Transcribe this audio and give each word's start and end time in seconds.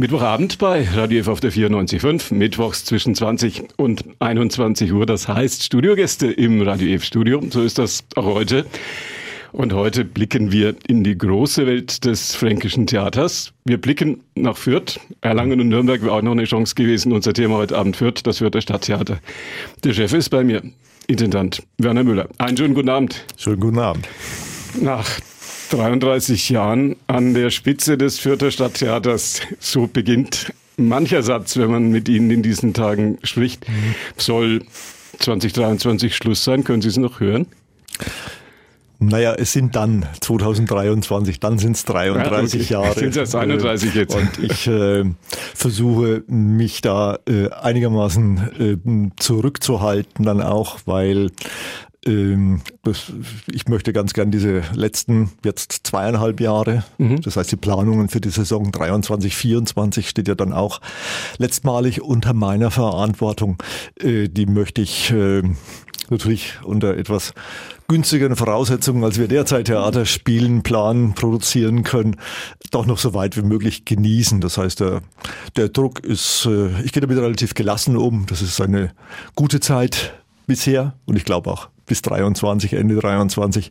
Mittwochabend 0.00 0.58
bei 0.58 0.84
Radio 0.94 1.18
F 1.18 1.26
auf 1.26 1.40
der 1.40 1.50
94.5, 1.50 2.32
mittwochs 2.32 2.84
zwischen 2.84 3.16
20 3.16 3.64
und 3.78 4.04
21 4.20 4.92
Uhr. 4.92 5.06
Das 5.06 5.26
heißt 5.26 5.64
Studiogäste 5.64 6.28
im 6.30 6.62
Radio 6.62 6.94
F 6.94 7.02
Studio. 7.02 7.42
So 7.50 7.64
ist 7.64 7.78
das 7.78 8.04
auch 8.14 8.26
heute. 8.26 8.64
Und 9.50 9.72
heute 9.72 10.04
blicken 10.04 10.52
wir 10.52 10.76
in 10.86 11.02
die 11.02 11.18
große 11.18 11.66
Welt 11.66 12.04
des 12.04 12.36
fränkischen 12.36 12.86
Theaters. 12.86 13.52
Wir 13.64 13.80
blicken 13.80 14.22
nach 14.36 14.56
Fürth. 14.56 15.00
Erlangen 15.20 15.60
und 15.60 15.68
Nürnberg 15.68 16.00
wäre 16.00 16.12
auch 16.12 16.22
noch 16.22 16.30
eine 16.30 16.44
Chance 16.44 16.76
gewesen. 16.76 17.12
Unser 17.12 17.32
Thema 17.32 17.56
heute 17.56 17.76
Abend 17.76 17.96
Fürth, 17.96 18.20
das 18.22 18.38
Fürther 18.38 18.60
Stadttheater. 18.60 19.18
Der 19.82 19.94
Chef 19.94 20.12
ist 20.12 20.28
bei 20.28 20.44
mir, 20.44 20.62
Intendant 21.08 21.60
Werner 21.78 22.04
Müller. 22.04 22.28
Einen 22.38 22.56
schönen 22.56 22.74
guten 22.74 22.88
Abend. 22.88 23.24
Schönen 23.36 23.58
guten 23.58 23.80
Abend. 23.80 24.08
Nach 24.80 25.08
33 25.70 26.50
Jahren 26.50 26.96
an 27.06 27.34
der 27.34 27.50
Spitze 27.50 27.98
des 27.98 28.18
Fürther 28.18 28.50
Stadttheaters. 28.50 29.40
So 29.58 29.86
beginnt 29.86 30.52
mancher 30.76 31.22
Satz, 31.22 31.56
wenn 31.56 31.70
man 31.70 31.90
mit 31.90 32.08
Ihnen 32.08 32.30
in 32.30 32.42
diesen 32.42 32.74
Tagen 32.74 33.18
spricht. 33.22 33.66
Soll 34.16 34.62
2023 35.18 36.14
Schluss 36.14 36.44
sein? 36.44 36.64
Können 36.64 36.82
Sie 36.82 36.88
es 36.88 36.96
noch 36.96 37.20
hören? 37.20 37.46
Naja, 39.00 39.34
es 39.34 39.52
sind 39.52 39.76
dann 39.76 40.06
2023, 40.20 41.38
dann 41.38 41.58
sind 41.58 41.76
es 41.76 41.84
33 41.84 42.68
ja, 42.68 42.80
okay. 42.80 42.88
Jahre. 42.88 42.98
Sind 42.98 43.16
es 43.16 43.34
31 43.34 43.94
jetzt. 43.94 44.14
Und 44.16 44.38
ich 44.42 44.66
äh, 44.66 45.04
versuche 45.54 46.24
mich 46.26 46.80
da 46.80 47.20
äh, 47.28 47.48
einigermaßen 47.50 48.50
äh, 48.58 49.10
zurückzuhalten 49.20 50.24
dann 50.24 50.42
auch, 50.42 50.78
weil 50.86 51.30
das, 52.04 53.12
ich 53.52 53.66
möchte 53.68 53.92
ganz 53.92 54.12
gern 54.12 54.30
diese 54.30 54.62
letzten 54.72 55.32
jetzt 55.44 55.80
zweieinhalb 55.82 56.40
Jahre, 56.40 56.84
mhm. 56.96 57.20
das 57.20 57.36
heißt 57.36 57.50
die 57.52 57.56
Planungen 57.56 58.08
für 58.08 58.20
die 58.20 58.30
Saison 58.30 58.70
23, 58.70 59.36
24 59.36 60.08
steht 60.08 60.28
ja 60.28 60.34
dann 60.34 60.52
auch 60.52 60.80
letztmalig 61.38 62.00
unter 62.00 62.34
meiner 62.34 62.70
Verantwortung. 62.70 63.62
Äh, 64.00 64.28
die 64.28 64.46
möchte 64.46 64.80
ich 64.80 65.10
äh, 65.10 65.42
natürlich 66.08 66.54
unter 66.62 66.96
etwas 66.96 67.34
günstigeren 67.88 68.36
Voraussetzungen, 68.36 69.02
als 69.02 69.18
wir 69.18 69.28
derzeit 69.28 69.66
Theater 69.66 70.06
spielen, 70.06 70.62
planen, 70.62 71.14
produzieren 71.14 71.82
können, 71.82 72.16
doch 72.70 72.86
noch 72.86 72.98
so 72.98 73.14
weit 73.14 73.36
wie 73.36 73.42
möglich 73.42 73.84
genießen. 73.84 74.40
Das 74.40 74.58
heißt, 74.58 74.80
der, 74.80 75.02
der 75.56 75.68
Druck 75.68 76.00
ist, 76.00 76.46
äh, 76.46 76.80
ich 76.82 76.92
gehe 76.92 77.00
damit 77.00 77.18
relativ 77.18 77.54
gelassen 77.54 77.96
um. 77.96 78.26
Das 78.26 78.40
ist 78.40 78.60
eine 78.60 78.92
gute 79.34 79.60
Zeit 79.60 80.14
bisher 80.46 80.94
und 81.06 81.16
ich 81.16 81.24
glaube 81.24 81.50
auch 81.50 81.68
bis 81.88 82.02
23, 82.02 82.74
Ende 82.74 82.96
23 82.96 83.70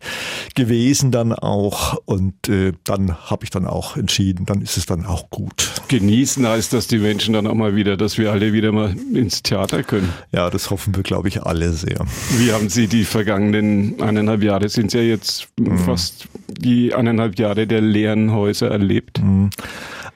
gewesen 0.56 1.12
dann 1.12 1.34
auch. 1.34 1.98
Und 2.06 2.50
äh, 2.50 2.73
dann 2.84 3.16
habe 3.30 3.46
ich 3.46 3.50
dann 3.50 3.66
auch 3.66 3.96
entschieden, 3.96 4.46
dann 4.46 4.62
ist 4.62 4.78
es 4.78 4.86
dann 4.86 5.06
auch 5.06 5.30
gut. 5.30 5.72
Genießen 5.88 6.45
heißt, 6.45 6.73
dass 6.73 6.88
die 6.88 6.98
Menschen 6.98 7.34
dann 7.34 7.48
auch 7.48 7.54
mal 7.54 7.76
wieder, 7.76 7.95
dass 7.98 8.18
wir 8.18 8.32
alle 8.32 8.54
wieder 8.54 8.72
mal 8.72 8.95
ins 9.14 9.44
Theater 9.44 9.84
können. 9.84 10.12
Ja, 10.32 10.50
das 10.50 10.70
hoffen 10.70 10.95
wir, 10.95 11.04
glaube 11.04 11.28
ich, 11.30 11.44
alle 11.44 11.72
sehr. 11.72 12.06
Wie 12.38 12.52
haben 12.52 12.70
Sie 12.70 12.88
die 12.88 13.06
vergangenen 13.06 14.02
eineinhalb 14.02 14.44
Jahre, 14.44 14.70
sind 14.70 14.94
ja 14.94 15.02
jetzt 15.02 15.48
mhm. 15.58 15.78
fast 15.80 16.28
die 16.48 16.94
eineinhalb 16.94 17.40
Jahre 17.40 17.68
der 17.68 17.82
leeren 17.82 18.32
Häuser 18.34 18.70
erlebt? 18.70 19.22
Mhm. 19.22 19.50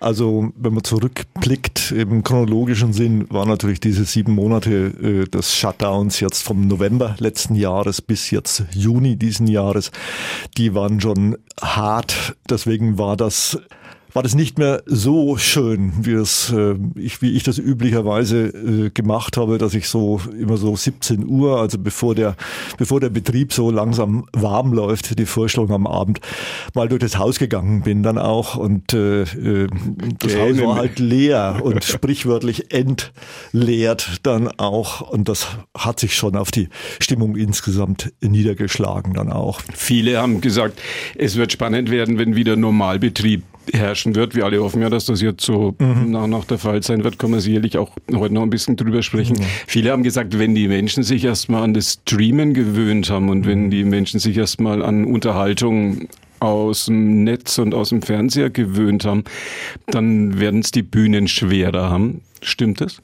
Also 0.02 0.52
wenn 0.55 0.73
man 0.73 0.83
zurückblickt, 0.83 1.91
im 1.91 2.23
chronologischen 2.23 2.91
Sinn 2.91 3.27
waren 3.30 3.47
natürlich 3.47 3.80
diese 3.80 4.03
sieben 4.03 4.33
Monate 4.33 4.71
äh, 4.71 5.30
des 5.30 5.55
Shutdowns 5.55 6.19
jetzt 6.19 6.41
vom 6.41 6.67
November 6.67 7.16
letzten 7.19 7.53
Jahres 7.53 8.02
bis 8.02 8.31
jetzt 8.31 8.63
Juni 8.72 9.16
diesen 9.16 9.45
Jahres, 9.45 9.91
die 10.57 10.73
waren 10.73 10.99
schon 10.99 11.38
hart. 11.61 12.35
Deswegen 12.49 12.97
war 12.97 13.16
das 13.16 13.59
war 14.13 14.23
das 14.23 14.35
nicht 14.35 14.57
mehr 14.57 14.83
so 14.85 15.37
schön, 15.37 15.93
wie, 16.01 16.13
es, 16.13 16.51
äh, 16.51 16.75
ich, 16.95 17.21
wie 17.21 17.31
ich 17.31 17.43
das 17.43 17.57
üblicherweise 17.57 18.47
äh, 18.47 18.89
gemacht 18.89 19.37
habe, 19.37 19.57
dass 19.57 19.73
ich 19.73 19.87
so 19.87 20.21
immer 20.37 20.57
so 20.57 20.75
17 20.75 21.25
Uhr, 21.27 21.59
also 21.59 21.77
bevor 21.77 22.15
der, 22.15 22.35
bevor 22.77 22.99
der 22.99 23.09
Betrieb 23.09 23.53
so 23.53 23.71
langsam 23.71 24.25
warm 24.33 24.73
läuft, 24.73 25.17
die 25.17 25.25
Vorstellung 25.25 25.71
am 25.71 25.88
Abend, 25.88 26.19
mal 26.73 26.89
durch 26.89 27.01
das 27.01 27.17
Haus 27.17 27.39
gegangen 27.39 27.81
bin 27.83 28.03
dann 28.03 28.17
auch 28.17 28.55
und 28.55 28.94
äh, 28.94 29.21
äh 29.23 29.67
das 30.19 30.35
Haus 30.35 30.61
war 30.61 30.75
halt 30.75 31.00
leer 31.00 31.59
und 31.63 31.83
sprichwörtlich 31.83 32.73
entleert 32.73 34.19
dann 34.23 34.47
auch 34.47 35.01
und 35.01 35.29
das 35.29 35.47
hat 35.77 36.00
sich 36.00 36.16
schon 36.16 36.35
auf 36.35 36.51
die 36.51 36.69
Stimmung 37.00 37.35
insgesamt 37.35 38.13
niedergeschlagen 38.21 39.13
dann 39.13 39.31
auch. 39.31 39.61
Viele 39.73 40.19
haben 40.19 40.41
gesagt, 40.41 40.81
es 41.16 41.35
wird 41.35 41.51
spannend 41.51 41.89
werden, 41.89 42.17
wenn 42.17 42.35
wieder 42.35 42.55
Normalbetrieb 42.55 43.44
herrschen 43.73 44.15
wird. 44.15 44.35
Wir 44.35 44.45
alle 44.45 44.61
hoffen 44.61 44.81
ja, 44.81 44.89
dass 44.89 45.05
das 45.05 45.21
jetzt 45.21 45.43
so 45.43 45.75
mhm. 45.79 46.11
nach, 46.11 46.27
nach 46.27 46.45
der 46.45 46.57
Fall 46.57 46.83
sein 46.83 47.03
wird. 47.03 47.19
Können 47.19 47.33
wir 47.33 47.41
sicherlich 47.41 47.77
auch 47.77 47.91
heute 48.13 48.33
noch 48.33 48.43
ein 48.43 48.49
bisschen 48.49 48.75
drüber 48.75 49.01
sprechen. 49.01 49.37
Mhm. 49.37 49.45
Viele 49.67 49.91
haben 49.91 50.03
gesagt, 50.03 50.37
wenn 50.37 50.55
die 50.55 50.67
Menschen 50.67 51.03
sich 51.03 51.23
erstmal 51.23 51.63
an 51.63 51.73
das 51.73 51.99
Streamen 52.03 52.53
gewöhnt 52.53 53.09
haben 53.09 53.29
und 53.29 53.41
mhm. 53.41 53.45
wenn 53.45 53.71
die 53.71 53.83
Menschen 53.83 54.19
sich 54.19 54.37
erstmal 54.37 54.83
an 54.83 55.05
Unterhaltung 55.05 56.07
aus 56.39 56.85
dem 56.85 57.23
Netz 57.23 57.59
und 57.59 57.73
aus 57.73 57.89
dem 57.89 58.01
Fernseher 58.01 58.49
gewöhnt 58.49 59.05
haben, 59.05 59.23
dann 59.88 60.39
werden 60.39 60.61
es 60.61 60.71
die 60.71 60.81
Bühnen 60.81 61.27
schwerer 61.27 61.89
haben. 61.89 62.21
Stimmt 62.41 62.81
das? 62.81 63.01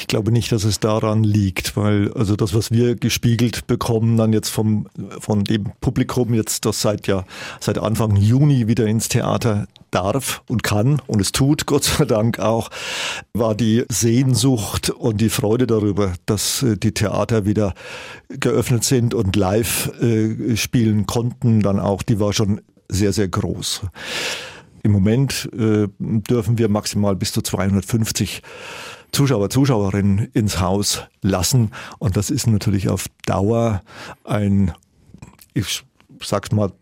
Ich 0.00 0.06
glaube 0.06 0.32
nicht, 0.32 0.50
dass 0.50 0.64
es 0.64 0.80
daran 0.80 1.24
liegt, 1.24 1.76
weil 1.76 2.10
also 2.14 2.34
das, 2.34 2.54
was 2.54 2.70
wir 2.70 2.96
gespiegelt 2.96 3.66
bekommen, 3.66 4.16
dann 4.16 4.32
jetzt 4.32 4.48
vom 4.48 4.88
von 5.20 5.44
dem 5.44 5.72
Publikum 5.82 6.32
jetzt, 6.32 6.64
das 6.64 6.80
seit 6.80 7.06
ja 7.06 7.24
seit 7.60 7.76
Anfang 7.76 8.16
Juni 8.16 8.66
wieder 8.66 8.86
ins 8.86 9.10
Theater 9.10 9.68
darf 9.90 10.42
und 10.48 10.62
kann 10.62 11.02
und 11.06 11.20
es 11.20 11.32
tut, 11.32 11.66
Gott 11.66 11.84
sei 11.84 12.06
Dank 12.06 12.38
auch, 12.38 12.70
war 13.34 13.54
die 13.54 13.84
Sehnsucht 13.90 14.88
und 14.88 15.20
die 15.20 15.28
Freude 15.28 15.66
darüber, 15.66 16.14
dass 16.24 16.62
äh, 16.62 16.78
die 16.78 16.92
Theater 16.92 17.44
wieder 17.44 17.74
geöffnet 18.30 18.84
sind 18.84 19.12
und 19.12 19.36
live 19.36 19.92
äh, 20.00 20.56
spielen 20.56 21.04
konnten, 21.04 21.60
dann 21.60 21.78
auch, 21.78 22.02
die 22.02 22.18
war 22.18 22.32
schon 22.32 22.62
sehr, 22.88 23.12
sehr 23.12 23.28
groß. 23.28 23.82
Im 24.82 24.92
Moment 24.92 25.50
äh, 25.52 25.88
dürfen 25.98 26.56
wir 26.56 26.70
maximal 26.70 27.14
bis 27.16 27.32
zu 27.32 27.42
250 27.42 28.40
Zuschauer, 29.12 29.50
Zuschauerinnen 29.50 30.28
ins 30.32 30.60
Haus 30.60 31.02
lassen. 31.22 31.70
Und 31.98 32.16
das 32.16 32.30
ist 32.30 32.46
natürlich 32.46 32.88
auf 32.88 33.06
Dauer 33.26 33.82
ein, 34.24 34.72
ich 35.54 35.82
sag's 36.22 36.52
mal, 36.52 36.72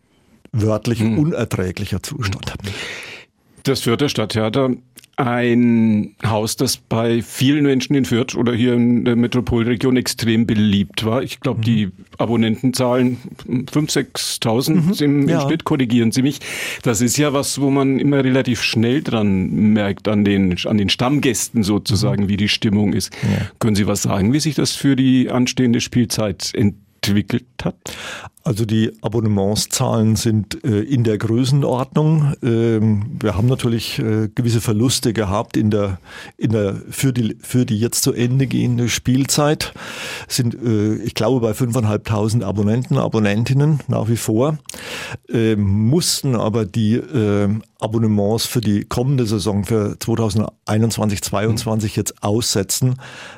wörtlich 0.52 1.00
hm. 1.00 1.18
unerträglicher 1.18 2.02
Zustand. 2.02 2.52
Das 3.68 3.82
Fürther 3.82 4.08
Stadttheater 4.08 4.70
ein 5.16 6.14
Haus, 6.24 6.56
das 6.56 6.78
bei 6.78 7.20
vielen 7.20 7.64
Menschen 7.64 7.94
in 7.94 8.06
Fürth 8.06 8.34
oder 8.34 8.54
hier 8.54 8.72
in 8.72 9.04
der 9.04 9.14
Metropolregion 9.14 9.96
extrem 9.98 10.46
beliebt 10.46 11.04
war. 11.04 11.22
Ich 11.22 11.40
glaube, 11.40 11.58
mhm. 11.58 11.64
die 11.64 11.90
Abonnentenzahlen 12.16 13.18
5.000, 13.46 14.40
6.000 14.40 14.70
mhm. 14.70 14.92
im, 15.00 15.22
im 15.22 15.28
ja. 15.28 15.40
Schnitt, 15.42 15.64
korrigieren 15.64 16.12
Sie 16.12 16.22
mich. 16.22 16.38
Das 16.82 17.02
ist 17.02 17.18
ja 17.18 17.34
was, 17.34 17.60
wo 17.60 17.68
man 17.68 17.98
immer 17.98 18.24
relativ 18.24 18.62
schnell 18.62 19.02
dran 19.02 19.50
merkt, 19.72 20.08
an 20.08 20.24
den, 20.24 20.56
an 20.64 20.78
den 20.78 20.88
Stammgästen 20.88 21.62
sozusagen, 21.62 22.24
mhm. 22.24 22.28
wie 22.28 22.36
die 22.38 22.48
Stimmung 22.48 22.94
ist. 22.94 23.12
Ja. 23.22 23.50
Können 23.58 23.76
Sie 23.76 23.86
was 23.86 24.00
sagen, 24.00 24.32
wie 24.32 24.40
sich 24.40 24.54
das 24.54 24.72
für 24.72 24.96
die 24.96 25.30
anstehende 25.30 25.82
Spielzeit 25.82 26.54
entwickelt? 26.54 26.87
Entwickelt 27.02 27.46
hat? 27.62 27.76
Also 28.44 28.64
die 28.64 28.92
Abonnementszahlen 29.02 30.16
sind 30.16 30.64
äh, 30.64 30.80
in 30.80 31.04
der 31.04 31.18
Größenordnung. 31.18 32.32
Ähm, 32.42 33.18
wir 33.20 33.36
haben 33.36 33.46
natürlich 33.46 33.98
äh, 33.98 34.28
gewisse 34.34 34.62
Verluste 34.62 35.12
gehabt 35.12 35.56
in 35.56 35.70
der, 35.70 35.98
in 36.38 36.52
der, 36.52 36.80
für, 36.88 37.12
die, 37.12 37.36
für 37.40 37.66
die 37.66 37.78
jetzt 37.78 38.02
zu 38.02 38.14
Ende 38.14 38.46
gehende 38.46 38.88
Spielzeit. 38.88 39.74
Sind, 40.28 40.54
äh, 40.54 40.94
ich 40.94 41.14
glaube, 41.14 41.40
bei 41.40 41.50
5.500 41.50 42.42
Abonnenten, 42.42 42.96
Abonnentinnen 42.96 43.80
nach 43.86 44.08
wie 44.08 44.16
vor. 44.16 44.56
Ähm, 45.28 45.88
mussten 45.88 46.34
aber 46.34 46.64
die 46.64 46.94
ähm, 46.94 47.62
Abonnements 47.80 48.46
für 48.46 48.62
die 48.62 48.84
kommende 48.84 49.26
Saison 49.26 49.64
für 49.64 49.98
2021, 49.98 51.20
2022 51.20 51.96
jetzt 51.96 52.22
aussetzen, 52.22 52.94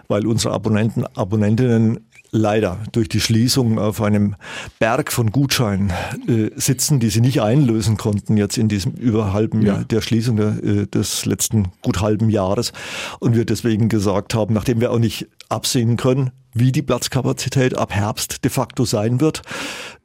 weil 0.06 0.24
unsere 0.26 0.54
Abonnenten, 0.54 1.04
Abonnentinnen 1.16 2.06
leider 2.32 2.78
durch 2.92 3.08
die 3.08 3.20
Schließung 3.20 3.78
auf 3.78 4.00
einem 4.00 4.36
Berg 4.78 5.12
von 5.12 5.30
Gutscheinen 5.30 5.92
äh, 6.28 6.50
sitzen, 6.56 7.00
die 7.00 7.10
sie 7.10 7.20
nicht 7.20 7.42
einlösen 7.42 7.96
konnten 7.96 8.36
jetzt 8.36 8.58
in 8.58 8.68
diesem 8.68 8.92
über 8.92 9.32
halben 9.32 9.62
ja. 9.62 9.74
Jahr 9.74 9.84
der 9.84 10.00
Schließung 10.00 10.36
der, 10.36 10.62
äh, 10.62 10.86
des 10.86 11.26
letzten 11.26 11.72
gut 11.82 12.00
halben 12.00 12.30
Jahres 12.30 12.72
und 13.18 13.34
wir 13.34 13.44
deswegen 13.44 13.88
gesagt 13.88 14.34
haben, 14.34 14.54
nachdem 14.54 14.80
wir 14.80 14.92
auch 14.92 14.98
nicht 14.98 15.28
absehen 15.48 15.96
können, 15.96 16.30
wie 16.52 16.72
die 16.72 16.82
Platzkapazität 16.82 17.76
ab 17.76 17.92
Herbst 17.92 18.44
de 18.44 18.50
facto 18.50 18.84
sein 18.84 19.20
wird. 19.20 19.42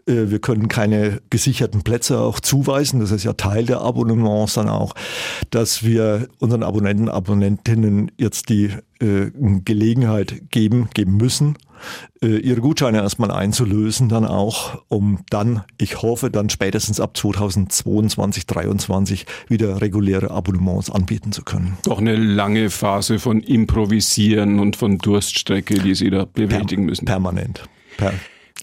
Äh, 0.07 0.30
wir 0.30 0.39
können 0.39 0.68
keine 0.68 1.22
gesicherten 1.30 1.83
Plätze 1.83 2.19
auch 2.19 2.39
zuweisen. 2.39 3.00
Das 3.00 3.12
ist 3.12 3.24
ja 3.24 3.33
Teil 3.33 3.66
der 3.66 3.81
Abonnements 3.81 4.54
dann 4.54 4.69
auch, 4.69 4.94
dass 5.50 5.83
wir 5.83 6.27
unseren 6.39 6.63
Abonnenten, 6.63 7.10
Abonnentinnen 7.10 8.12
jetzt 8.18 8.50
die 8.50 8.72
äh, 9.00 9.31
Gelegenheit 9.63 10.50
geben, 10.51 10.89
geben 10.94 11.18
müssen, 11.18 11.57
ihre 12.22 12.62
Gutscheine 12.62 13.00
erstmal 13.00 13.32
einzulösen, 13.32 14.10
dann 14.10 14.26
auch, 14.26 14.82
um 14.88 15.20
dann, 15.30 15.64
ich 15.78 16.02
hoffe, 16.02 16.32
dann 16.32 16.50
spätestens 16.50 17.00
ab 17.00 17.16
2022, 17.16 18.48
2023 18.48 19.26
wieder 19.48 19.82
reguläre 19.82 20.32
Abonnements 20.32 20.90
anbieten 20.90 21.32
zu 21.32 21.44
können. 21.44 21.78
Doch 21.84 22.00
eine 22.00 22.16
lange 22.16 22.70
Phase 22.70 23.20
von 23.20 23.42
Improvisieren 23.42 24.60
und 24.60 24.76
von 24.76 24.98
Durststrecke, 24.98 25.76
die 25.76 25.96
Sie 25.96 26.10
da 26.10 26.26
bewältigen 26.26 26.86
müssen. 26.86 27.06
Permanent. 27.06 27.64
Per 27.98 28.14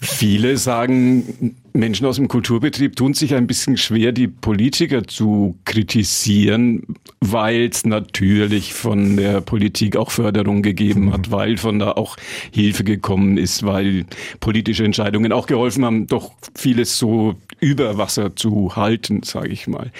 Viele 0.01 0.57
sagen, 0.57 1.55
Menschen 1.73 2.07
aus 2.07 2.15
dem 2.15 2.27
Kulturbetrieb 2.27 2.95
tun 2.95 3.13
sich 3.13 3.35
ein 3.35 3.45
bisschen 3.45 3.77
schwer, 3.77 4.11
die 4.11 4.27
Politiker 4.27 5.03
zu 5.07 5.57
kritisieren, 5.65 6.92
weil 7.31 7.69
es 7.71 7.85
natürlich 7.85 8.73
von 8.73 9.15
der 9.15 9.39
Politik 9.39 9.95
auch 9.95 10.11
Förderung 10.11 10.61
gegeben 10.61 11.13
hat, 11.13 11.31
weil 11.31 11.57
von 11.57 11.79
da 11.79 11.93
auch 11.93 12.17
Hilfe 12.51 12.83
gekommen 12.83 13.37
ist, 13.37 13.63
weil 13.63 14.05
politische 14.39 14.83
Entscheidungen 14.83 15.31
auch 15.31 15.47
geholfen 15.47 15.85
haben, 15.85 16.07
doch 16.07 16.31
vieles 16.53 16.97
so 16.97 17.35
über 17.61 17.97
Wasser 17.97 18.35
zu 18.35 18.75
halten, 18.75 19.23
sage 19.23 19.49
ich 19.49 19.67
mal. 19.67 19.91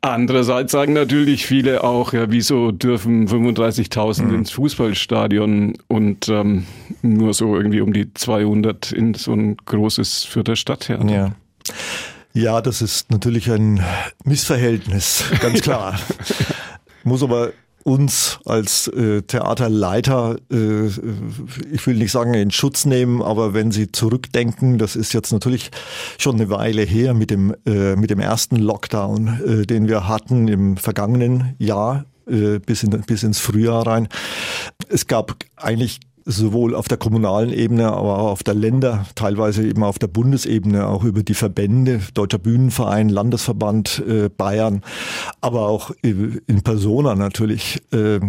Andererseits 0.00 0.70
sagen 0.70 0.92
natürlich 0.92 1.44
viele 1.44 1.82
auch, 1.82 2.12
ja, 2.12 2.30
wieso 2.30 2.70
dürfen 2.70 3.26
35.000 3.26 4.22
mhm. 4.22 4.34
ins 4.36 4.50
Fußballstadion 4.52 5.74
und 5.88 6.28
ähm, 6.28 6.66
nur 7.02 7.34
so 7.34 7.56
irgendwie 7.56 7.80
um 7.80 7.92
die 7.92 8.14
200 8.14 8.92
in 8.92 9.14
so 9.14 9.32
ein 9.32 9.56
großes 9.56 10.24
Fürther 10.24 10.54
Stadttheater? 10.54 11.08
Ja. 11.10 11.32
Ja, 12.36 12.60
das 12.60 12.82
ist 12.82 13.12
natürlich 13.12 13.48
ein 13.48 13.80
Missverhältnis, 14.24 15.24
ganz 15.40 15.60
klar. 15.60 16.00
Muss 17.04 17.22
aber 17.22 17.52
uns 17.84 18.40
als 18.44 18.88
äh, 18.88 19.22
Theaterleiter, 19.22 20.36
äh, 20.50 20.86
ich 21.70 21.86
will 21.86 21.94
nicht 21.94 22.10
sagen 22.10 22.34
in 22.34 22.50
Schutz 22.50 22.86
nehmen, 22.86 23.22
aber 23.22 23.54
wenn 23.54 23.70
Sie 23.70 23.92
zurückdenken, 23.92 24.78
das 24.78 24.96
ist 24.96 25.12
jetzt 25.12 25.32
natürlich 25.32 25.70
schon 26.18 26.34
eine 26.34 26.50
Weile 26.50 26.82
her 26.82 27.14
mit 27.14 27.30
dem, 27.30 27.54
äh, 27.66 27.94
mit 27.94 28.10
dem 28.10 28.18
ersten 28.18 28.56
Lockdown, 28.56 29.60
äh, 29.62 29.66
den 29.66 29.86
wir 29.86 30.08
hatten 30.08 30.48
im 30.48 30.76
vergangenen 30.76 31.54
Jahr 31.58 32.04
äh, 32.26 32.58
bis, 32.58 32.82
in, 32.82 32.90
bis 33.02 33.22
ins 33.22 33.38
Frühjahr 33.38 33.86
rein. 33.86 34.08
Es 34.88 35.06
gab 35.06 35.36
eigentlich 35.56 36.00
sowohl 36.24 36.74
auf 36.74 36.88
der 36.88 36.98
kommunalen 36.98 37.52
Ebene, 37.52 37.92
aber 37.92 38.18
auch 38.18 38.30
auf 38.30 38.42
der 38.42 38.54
Länder, 38.54 39.06
teilweise 39.14 39.66
eben 39.66 39.82
auf 39.82 39.98
der 39.98 40.06
Bundesebene, 40.06 40.86
auch 40.86 41.04
über 41.04 41.22
die 41.22 41.34
Verbände, 41.34 42.00
Deutscher 42.14 42.38
Bühnenverein, 42.38 43.08
Landesverband 43.08 44.02
äh, 44.08 44.28
Bayern, 44.28 44.82
aber 45.40 45.68
auch 45.68 45.90
in 46.02 46.62
Persona 46.62 47.14
natürlich. 47.14 47.82
Äh, 47.92 48.20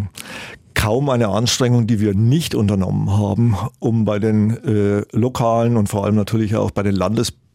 kaum 0.73 1.09
eine 1.09 1.29
Anstrengung, 1.29 1.87
die 1.87 1.99
wir 1.99 2.13
nicht 2.13 2.53
unternommen 2.53 3.09
haben, 3.09 3.55
um 3.79 4.05
bei 4.05 4.19
den 4.19 4.51
äh, 4.51 5.03
lokalen 5.13 5.77
und 5.77 5.87
vor 5.87 6.03
allem 6.03 6.15
natürlich 6.15 6.55
auch 6.57 6.69
bei 6.71 6.83
den 6.83 6.95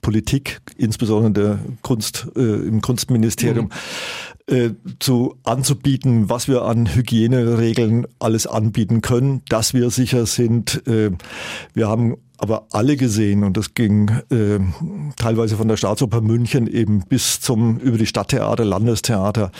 Landespolitik, 0.00 0.60
insbesondere 0.76 1.32
der 1.32 1.58
Kunst, 1.82 2.28
äh, 2.36 2.40
im 2.40 2.80
Kunstministerium, 2.80 3.66
mhm 3.66 3.70
äh, 4.46 4.70
zu 4.98 5.36
anzubieten, 5.44 6.28
was 6.28 6.48
wir 6.48 6.62
an 6.62 6.92
Hygieneregeln 6.92 8.06
alles 8.18 8.48
anbieten 8.48 9.00
können, 9.00 9.42
dass 9.48 9.74
wir 9.74 9.90
sicher 9.90 10.26
sind. 10.26 10.84
Äh, 10.88 11.12
wir 11.72 11.88
haben 11.88 12.16
aber 12.36 12.66
alle 12.72 12.96
gesehen 12.96 13.44
und 13.44 13.56
das 13.56 13.74
ging 13.74 14.10
äh, 14.30 14.58
teilweise 15.16 15.56
von 15.56 15.68
der 15.68 15.76
Staatsoper 15.76 16.20
München 16.20 16.66
eben 16.66 17.04
bis 17.06 17.40
zum 17.40 17.78
über 17.78 17.96
die 17.96 18.06
Stadttheater, 18.06 18.64
Landestheater, 18.64 19.52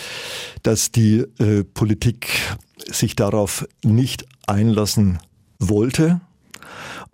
dass 0.65 0.91
die 0.91 1.25
äh, 1.39 1.63
Politik 1.63 2.29
sich 2.91 3.15
darauf 3.15 3.69
nicht 3.85 4.25
einlassen 4.49 5.21
wollte 5.61 6.21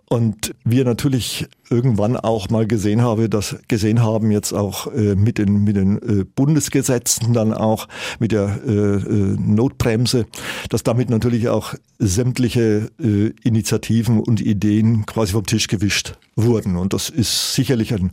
und 0.09 0.55
wir 0.63 0.85
natürlich 0.85 1.47
irgendwann 1.69 2.15
auch 2.15 2.49
mal 2.49 2.65
gesehen 2.65 3.01
habe, 3.01 3.27
dass 3.27 3.57
gesehen 3.67 4.01
haben 4.01 4.31
jetzt 4.31 4.53
auch 4.53 4.87
äh, 4.93 5.15
mit 5.15 5.37
den 5.37 5.65
mit 5.65 5.75
den 5.75 5.97
äh, 5.97 6.23
Bundesgesetzen 6.23 7.33
dann 7.33 7.53
auch 7.53 7.87
mit 8.19 8.31
der 8.31 8.59
äh, 8.65 8.71
äh, 8.71 9.35
Notbremse, 9.37 10.25
dass 10.69 10.83
damit 10.83 11.09
natürlich 11.09 11.49
auch 11.49 11.73
sämtliche 11.99 12.89
äh, 12.99 13.33
Initiativen 13.43 14.21
und 14.21 14.39
Ideen 14.39 15.05
quasi 15.05 15.33
vom 15.33 15.45
Tisch 15.45 15.67
gewischt 15.67 16.17
wurden. 16.35 16.77
Und 16.77 16.93
das 16.93 17.09
ist 17.09 17.53
sicherlich 17.53 17.93
ein 17.93 18.11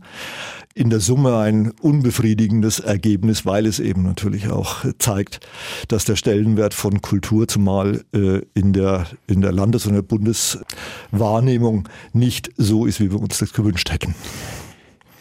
in 0.77 0.89
der 0.89 0.99
Summe 0.99 1.37
ein 1.37 1.71
unbefriedigendes 1.71 2.79
Ergebnis, 2.79 3.45
weil 3.45 3.65
es 3.65 3.79
eben 3.79 4.03
natürlich 4.03 4.49
auch 4.49 4.83
zeigt, 4.99 5.39
dass 5.87 6.03
der 6.03 6.17
Stellenwert 6.17 6.73
von 6.73 7.01
Kultur 7.01 7.47
zumal 7.47 8.03
äh, 8.13 8.41
in 8.53 8.73
der, 8.73 9.07
in 9.25 9.39
der 9.39 9.53
Landes- 9.53 9.87
und 9.87 9.93
der 9.93 10.01
Bundeswahrnehmung 10.01 11.87
nicht 12.11 12.51
so 12.57 12.85
ist, 12.85 12.99
wie 12.99 13.09
wir 13.09 13.21
uns 13.21 13.37
das 13.37 13.53
gewünscht 13.53 13.89
hätten. 13.89 14.15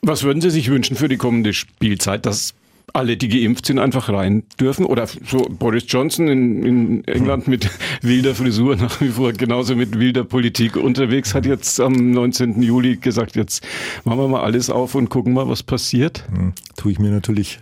Was 0.02 0.24
würden 0.24 0.42
Sie 0.42 0.50
sich 0.50 0.68
wünschen 0.68 0.96
für 0.96 1.08
die 1.08 1.16
kommende 1.16 1.54
Spielzeit? 1.54 2.26
Dass 2.26 2.54
alle, 2.94 3.16
die 3.16 3.28
geimpft 3.28 3.66
sind, 3.66 3.80
einfach 3.80 4.08
rein 4.08 4.44
dürfen? 4.60 4.86
Oder 4.86 5.06
so 5.06 5.46
Boris 5.50 5.84
Johnson 5.88 6.28
in, 6.28 6.62
in 6.64 7.04
England 7.04 7.48
mit 7.48 7.68
wilder 8.02 8.34
Frisur 8.36 8.76
nach 8.76 9.00
wie 9.00 9.08
vor 9.08 9.32
genauso 9.32 9.74
mit 9.74 9.98
wilder 9.98 10.22
Politik 10.22 10.76
unterwegs, 10.76 11.34
hat 11.34 11.44
jetzt 11.44 11.80
am 11.80 12.12
19. 12.12 12.62
Juli 12.62 12.96
gesagt, 12.96 13.34
jetzt 13.34 13.66
machen 14.04 14.20
wir 14.20 14.28
mal 14.28 14.42
alles 14.42 14.70
auf 14.70 14.94
und 14.94 15.08
gucken 15.08 15.32
mal, 15.32 15.48
was 15.48 15.64
passiert. 15.64 16.24
Hm, 16.32 16.52
tue 16.76 16.92
ich 16.92 17.00
mir 17.00 17.10
natürlich 17.10 17.58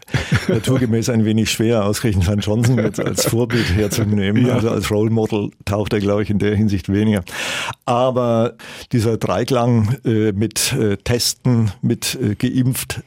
naturgemäß 0.48 1.08
ein 1.08 1.24
wenig 1.24 1.50
schwer, 1.50 1.86
ausgerechnet 1.86 2.28
Herrn 2.28 2.40
Johnson 2.40 2.76
jetzt 2.76 3.00
als 3.00 3.24
Vorbild 3.24 3.74
herzunehmen. 3.74 4.46
Ja. 4.46 4.54
Also 4.54 4.68
als 4.68 4.90
Role 4.90 5.10
Model 5.10 5.50
taucht 5.64 5.94
er, 5.94 6.00
glaube 6.00 6.24
ich, 6.24 6.30
in 6.30 6.40
der 6.40 6.54
Hinsicht 6.54 6.92
weniger. 6.92 7.24
Aber 7.86 8.54
dieser 8.92 9.16
Dreiklang 9.16 9.96
äh, 10.04 10.32
mit 10.32 10.74
äh, 10.74 10.98
Testen, 10.98 11.70
mit 11.80 12.18
äh, 12.20 12.34
geimpft 12.34 13.02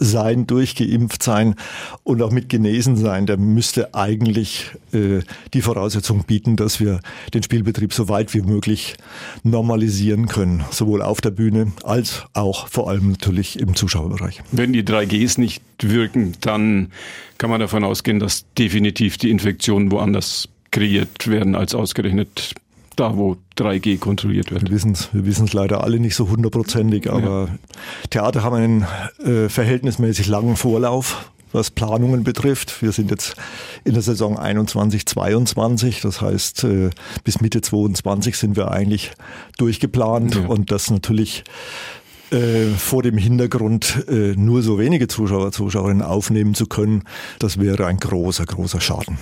sein, 0.00 0.46
durchgeimpft 0.46 1.22
sein 1.22 1.54
und 2.02 2.22
auch 2.22 2.32
mit 2.32 2.48
genesen 2.48 2.96
sein, 2.96 3.26
der 3.26 3.36
müsste 3.36 3.94
eigentlich 3.94 4.72
äh, 4.92 5.20
die 5.54 5.62
Voraussetzung 5.62 6.24
bieten, 6.24 6.56
dass 6.56 6.80
wir 6.80 7.00
den 7.34 7.42
Spielbetrieb 7.42 7.92
so 7.92 8.08
weit 8.08 8.34
wie 8.34 8.42
möglich 8.42 8.96
normalisieren 9.42 10.26
können, 10.26 10.64
sowohl 10.70 11.02
auf 11.02 11.20
der 11.20 11.30
Bühne 11.30 11.72
als 11.84 12.24
auch 12.32 12.66
vor 12.68 12.88
allem 12.88 13.10
natürlich 13.10 13.60
im 13.60 13.76
Zuschauerbereich. 13.76 14.42
Wenn 14.50 14.72
die 14.72 14.82
3Gs 14.82 15.38
nicht 15.38 15.62
wirken, 15.80 16.32
dann 16.40 16.90
kann 17.38 17.50
man 17.50 17.60
davon 17.60 17.84
ausgehen, 17.84 18.18
dass 18.18 18.44
definitiv 18.58 19.18
die 19.18 19.30
Infektionen 19.30 19.90
woanders 19.92 20.48
kreiert 20.70 21.28
werden 21.28 21.54
als 21.54 21.74
ausgerechnet 21.74 22.54
da, 23.00 23.16
wo 23.16 23.36
3G 23.56 23.98
kontrolliert 23.98 24.50
wird. 24.50 24.62
Wir 24.62 24.70
wissen 24.70 24.92
es 24.92 25.08
wir 25.12 25.24
wissen's 25.24 25.52
leider 25.52 25.82
alle 25.82 25.98
nicht 25.98 26.14
so 26.14 26.28
hundertprozentig, 26.28 27.10
aber 27.10 27.48
ja. 27.48 27.58
Theater 28.10 28.42
haben 28.42 28.56
einen 28.56 28.86
äh, 29.24 29.48
verhältnismäßig 29.48 30.26
langen 30.26 30.56
Vorlauf 30.56 31.30
was 31.52 31.72
Planungen 31.72 32.22
betrifft. 32.22 32.80
Wir 32.80 32.92
sind 32.92 33.10
jetzt 33.10 33.34
in 33.82 33.94
der 33.94 34.02
Saison 34.02 34.38
21, 34.38 35.04
22. 35.04 36.00
Das 36.00 36.20
heißt, 36.20 36.62
äh, 36.62 36.90
bis 37.24 37.40
Mitte 37.40 37.60
22 37.60 38.36
sind 38.36 38.56
wir 38.56 38.70
eigentlich 38.70 39.10
durchgeplant 39.58 40.36
ja. 40.36 40.46
und 40.46 40.70
das 40.70 40.90
natürlich 40.90 41.42
äh, 42.30 42.66
vor 42.76 43.02
dem 43.02 43.18
Hintergrund 43.18 44.04
äh, 44.08 44.34
nur 44.36 44.62
so 44.62 44.78
wenige 44.78 45.08
Zuschauer, 45.08 45.50
Zuschauerinnen 45.50 46.02
aufnehmen 46.02 46.54
zu 46.54 46.66
können, 46.66 47.02
das 47.40 47.58
wäre 47.58 47.86
ein 47.86 47.96
großer, 47.96 48.46
großer 48.46 48.80
Schaden. 48.80 49.18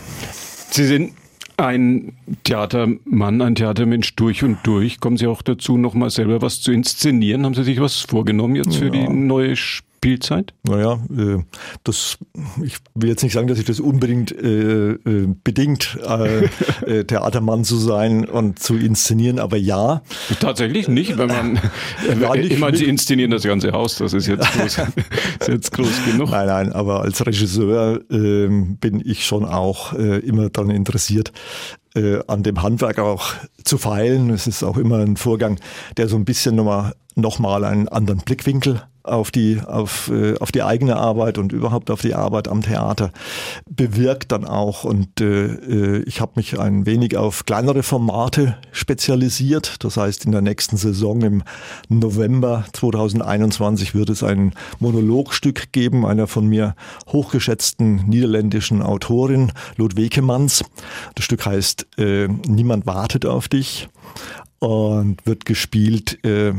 Sie 0.71 0.85
sind 0.85 1.15
ein 1.59 2.17
Theatermann, 2.45 3.43
ein 3.43 3.55
Theatermensch 3.55 4.15
durch 4.17 4.45
und 4.45 4.59
durch. 4.63 5.01
Kommen 5.01 5.17
Sie 5.17 5.27
auch 5.27 5.43
dazu, 5.43 5.77
noch 5.77 5.95
mal 5.95 6.11
selber 6.11 6.41
was 6.41 6.61
zu 6.61 6.73
inszenieren? 6.73 7.45
Haben 7.45 7.55
Sie 7.55 7.65
sich 7.65 7.81
was 7.81 8.01
vorgenommen 8.01 8.55
jetzt 8.55 8.77
für 8.77 8.87
ja. 8.87 8.91
die 8.91 9.09
neue 9.09 9.57
Spielzeit? 9.99 10.55
Naja, 10.63 11.01
äh, 11.11 11.43
das, 11.83 12.19
ich 12.63 12.77
will 12.95 13.09
jetzt 13.09 13.25
nicht 13.25 13.33
sagen, 13.33 13.49
dass 13.49 13.59
ich 13.59 13.65
das 13.65 13.81
unbedingt 13.81 14.31
äh, 14.31 14.93
äh 14.93 15.35
bedingt, 15.43 15.99
äh, 16.07 16.45
äh, 16.87 17.05
Theatermann 17.05 17.65
zu 17.65 17.77
sein 17.77 18.25
und 18.25 18.61
zu 18.61 18.77
inszenieren, 18.77 19.41
aber 19.41 19.57
ja. 19.57 20.03
Tatsächlich 20.39 20.87
nicht, 20.87 21.19
wenn 21.19 21.27
man, 21.27 21.57
äh, 22.09 22.41
ich 22.41 22.61
meine, 22.61 22.77
Sie 22.77 22.85
inszenieren 22.85 23.33
das 23.33 23.43
ganze 23.43 23.73
Haus, 23.73 23.97
das 23.97 24.13
ist 24.13 24.29
jetzt 24.29 24.49
groß, 24.53 24.79
ist 25.41 25.49
jetzt 25.49 25.73
groß 25.73 26.05
genug. 26.05 26.31
Nein, 26.31 26.47
nein, 26.47 26.73
aber 26.73 27.03
als 27.03 27.27
Regisseur 27.27 28.01
ähm, 28.09 28.77
bin 28.77 29.03
ich 29.05 29.27
schon 29.27 29.45
auch 29.45 29.95
immer 29.95 30.49
daran 30.51 30.71
interessiert, 30.71 31.33
an 32.29 32.43
dem 32.45 32.63
Handwerk 32.63 33.01
auch 33.01 33.33
zu 33.65 33.79
feilen. 33.79 34.31
Es 34.31 34.47
ist 34.47 34.63
auch 34.63 34.77
immer 34.77 34.99
ein 34.99 35.17
Vorgang, 35.17 35.59
der 35.97 36.09
so 36.09 36.17
ein 36.17 36.25
bisschen 36.25 36.55
nochmal 36.55 36.95
nochmal 37.19 37.65
einen 37.65 37.89
anderen 37.89 38.21
Blickwinkel 38.21 38.83
auf 39.09 39.31
die, 39.31 39.61
auf, 39.67 40.11
äh, 40.11 40.39
auf 40.39 40.53
die 40.53 40.63
eigene 40.63 40.97
Arbeit 40.97 41.39
und 41.39 41.53
überhaupt 41.53 41.91
auf 41.91 42.01
die 42.01 42.15
Arbeit 42.15 42.47
am 42.49 42.63
Theater 42.63 43.11
bewirkt 43.69 44.33
dann 44.33 44.45
auch. 44.45 44.85
Und 44.85 45.21
äh, 45.21 45.47
äh 45.47 46.03
ich 46.03 46.21
habe 46.21 46.33
mich 46.37 46.59
ein 46.59 46.87
wenig 46.87 47.17
auf 47.17 47.47
kleinere 47.47 47.83
Formate 47.83 48.57
spezialisiert. 48.71 49.77
Das 49.85 49.97
heißt, 49.97 50.25
in 50.27 50.33
der 50.33 50.43
nächsten 50.43 50.77
Saison 50.77 51.23
im 51.23 51.43
November 51.89 52.65
2021 52.73 53.95
wird 53.95 54.11
es 54.11 54.23
ein 54.23 54.53
Monologstück 54.79 55.73
geben, 55.73 56.07
einer 56.07 56.27
von 56.27 56.47
mir 56.47 56.75
hochgeschätzten 57.09 58.07
niederländischen 58.07 58.83
Autorin, 58.83 59.53
Ludwekemanns. 59.77 60.65
Das 61.15 61.25
Stück 61.25 61.47
heißt 61.47 61.87
äh, 61.99 62.29
Niemand 62.29 62.87
wartet 62.87 63.27
auf 63.27 63.49
dich 63.49 63.89
und 64.59 65.25
wird 65.25 65.45
gespielt, 65.45 66.25
äh, 66.25 66.53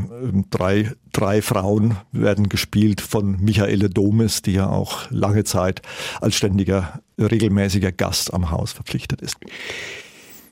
drei, 0.50 0.92
drei 1.12 1.42
Frauen 1.42 1.96
werden 2.12 2.48
gespielt 2.48 3.00
von 3.00 3.38
Michaele 3.40 3.90
Domes, 3.90 4.42
die 4.42 4.52
ja 4.52 4.68
auch 4.68 5.10
lange 5.10 5.44
Zeit 5.44 5.82
als 6.20 6.34
ständiger, 6.36 7.00
regelmäßiger 7.18 7.92
Gast 7.92 8.32
am 8.32 8.50
Haus 8.50 8.72
verpflichtet 8.72 9.20
ist. 9.20 9.36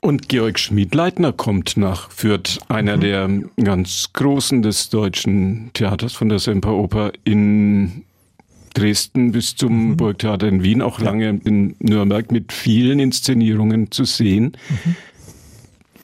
Und 0.01 0.29
Georg 0.29 0.59
Schmiedleitner 0.59 1.33
kommt 1.33 1.75
nach 1.75 2.09
Fürth, 2.11 2.59
einer 2.69 2.97
mhm. 2.97 3.01
der 3.01 3.29
ganz 3.63 4.11
Großen 4.13 4.61
des 4.61 4.89
deutschen 4.89 5.71
Theaters 5.73 6.13
von 6.13 6.29
der 6.29 6.39
Semperoper 6.39 7.11
in 7.25 8.05
Dresden 8.75 9.31
bis 9.31 9.55
zum 9.55 9.89
mhm. 9.89 9.97
Burgtheater 9.97 10.47
in 10.47 10.63
Wien, 10.63 10.81
auch 10.81 10.99
lange 10.99 11.41
in 11.43 11.75
Nürnberg 11.79 12.31
mit 12.31 12.53
vielen 12.53 12.99
Inszenierungen 12.99 13.91
zu 13.91 14.05
sehen. 14.05 14.55
Mhm. 14.69 14.95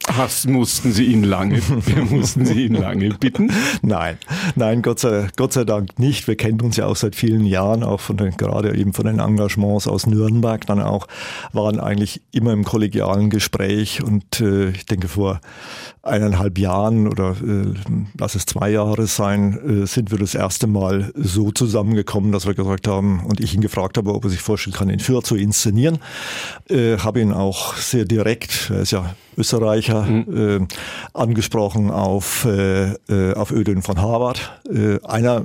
Ach, 0.07 0.29
mussten 0.45 0.91
Sie 0.91 1.05
ihn 1.05 1.23
lange, 1.23 1.59
mussten 2.09 2.45
Sie 2.45 2.65
ihn 2.65 2.75
lange 2.75 3.09
bitten? 3.09 3.51
Nein, 3.81 4.17
nein, 4.55 4.81
Gott 4.81 4.99
sei, 4.99 5.27
Gott 5.35 5.53
sei 5.53 5.63
Dank 5.63 5.97
nicht. 5.99 6.27
Wir 6.27 6.35
kennen 6.35 6.61
uns 6.61 6.77
ja 6.77 6.85
auch 6.85 6.95
seit 6.95 7.15
vielen 7.15 7.45
Jahren, 7.45 7.83
auch 7.83 7.99
von 7.99 8.17
den, 8.17 8.37
gerade 8.37 8.75
eben 8.77 8.93
von 8.93 9.05
den 9.05 9.19
Engagements 9.19 9.87
aus 9.87 10.05
Nürnberg 10.05 10.65
dann 10.67 10.79
auch, 10.79 11.07
waren 11.53 11.79
eigentlich 11.79 12.21
immer 12.31 12.53
im 12.53 12.63
kollegialen 12.63 13.29
Gespräch 13.29 14.03
und 14.03 14.39
äh, 14.41 14.69
ich 14.69 14.85
denke 14.85 15.07
vor 15.07 15.41
eineinhalb 16.05 16.59
Jahren 16.59 17.07
oder 17.07 17.31
äh, 17.31 17.73
lass 18.17 18.35
es 18.35 18.45
zwei 18.45 18.69
Jahre 18.69 19.07
sein, 19.07 19.83
äh, 19.83 19.87
sind 19.87 20.11
wir 20.11 20.19
das 20.19 20.35
erste 20.35 20.67
Mal 20.67 21.11
so 21.15 21.51
zusammengekommen, 21.51 22.31
dass 22.31 22.45
wir 22.45 22.53
gesagt 22.53 22.87
haben 22.87 23.25
und 23.25 23.39
ich 23.39 23.55
ihn 23.55 23.61
gefragt 23.61 23.97
habe, 23.97 24.13
ob 24.13 24.23
er 24.23 24.29
sich 24.29 24.41
vorstellen 24.41 24.75
kann, 24.75 24.89
in 24.89 24.99
Fürth 24.99 25.25
zu 25.25 25.35
inszenieren. 25.35 25.97
Äh, 26.69 26.97
habe 26.99 27.21
ihn 27.21 27.33
auch 27.33 27.75
sehr 27.75 28.05
direkt, 28.05 28.69
er 28.69 28.81
ist 28.81 28.91
ja 28.91 29.15
Österreicher, 29.37 30.03
mhm. 30.03 30.63
äh, 30.63 30.67
angesprochen 31.13 31.91
auf, 31.91 32.45
äh, 32.45 32.93
äh 32.93 33.33
auf 33.35 33.51
Ödön 33.51 33.81
von 33.81 34.01
Harvard. 34.01 34.61
Äh, 34.69 34.99
einer 35.03 35.43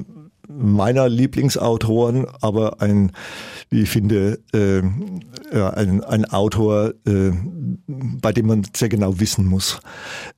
meiner 0.58 1.08
Lieblingsautoren, 1.08 2.26
aber 2.40 2.80
ein, 2.80 3.12
wie 3.68 3.82
ich 3.82 3.90
finde, 3.90 4.40
äh, 4.52 4.82
ein, 5.52 6.02
ein 6.04 6.24
Autor, 6.24 6.92
äh, 7.06 7.32
bei 7.86 8.32
dem 8.32 8.46
man 8.46 8.62
sehr 8.74 8.88
genau 8.88 9.20
wissen 9.20 9.46
muss, 9.46 9.80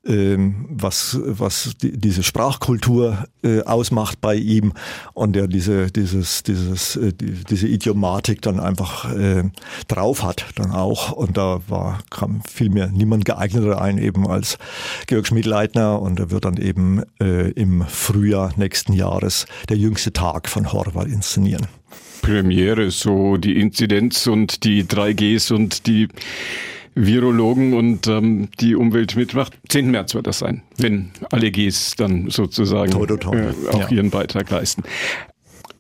äh, 0.07 0.37
was, 0.69 1.19
was 1.23 1.73
die, 1.81 1.97
diese 1.99 2.23
Sprachkultur 2.23 3.25
äh, 3.42 3.62
ausmacht 3.62 4.21
bei 4.21 4.37
ihm 4.37 4.73
und 5.14 5.35
der 5.35 5.49
diese, 5.49 5.90
dieses, 5.90 6.42
dieses, 6.42 6.97
äh, 6.97 7.12
die, 7.12 7.45
diese 7.45 7.69
Idiomatik 7.69 8.42
dann 8.42 8.61
einfach 8.61 9.12
äh, 9.14 9.45
drauf 9.88 10.23
hat 10.23 10.47
dann 10.57 10.73
auch. 10.73 11.12
Und 11.12 11.37
da 11.37 11.61
war, 11.69 12.00
kam 12.11 12.42
viel 12.49 12.71
mir 12.71 12.88
niemand 12.88 13.25
geeigneter 13.25 13.81
ein 13.81 13.99
eben 13.99 14.26
als 14.28 14.59
Georg 15.07 15.26
Schmidleitner 15.26 16.00
und 16.00 16.19
er 16.19 16.31
wird 16.31 16.45
dann 16.45 16.57
eben 16.57 17.02
äh, 17.21 17.50
im 17.50 17.85
Frühjahr 17.87 18.52
nächsten 18.57 18.92
Jahres 18.92 19.47
der 19.69 19.76
jüngste 19.76 20.01
Tag 20.11 20.49
von 20.49 20.73
Horvath 20.73 21.09
inszenieren. 21.09 21.66
Premiere, 22.23 22.90
so 22.90 23.37
die 23.37 23.61
Inzidenz 23.61 24.26
und 24.26 24.64
die 24.64 24.85
3Gs 24.85 25.52
und 25.52 25.87
die 25.87 26.09
Virologen 26.94 27.75
und 27.75 28.06
ähm, 28.06 28.49
die 28.61 28.75
Umwelt 28.75 29.16
mitmacht. 29.16 29.59
10. 29.68 29.90
März 29.90 30.14
wird 30.14 30.26
das 30.26 30.38
sein, 30.38 30.62
wenn 30.78 31.11
alle 31.30 31.50
Gs 31.50 31.97
dann 31.97 32.30
sozusagen 32.30 32.92
toi, 32.92 33.06
toi. 33.06 33.37
Äh, 33.37 33.52
auch 33.71 33.90
ja. 33.90 33.97
ihren 33.97 34.11
Beitrag 34.11 34.50
leisten. 34.50 34.82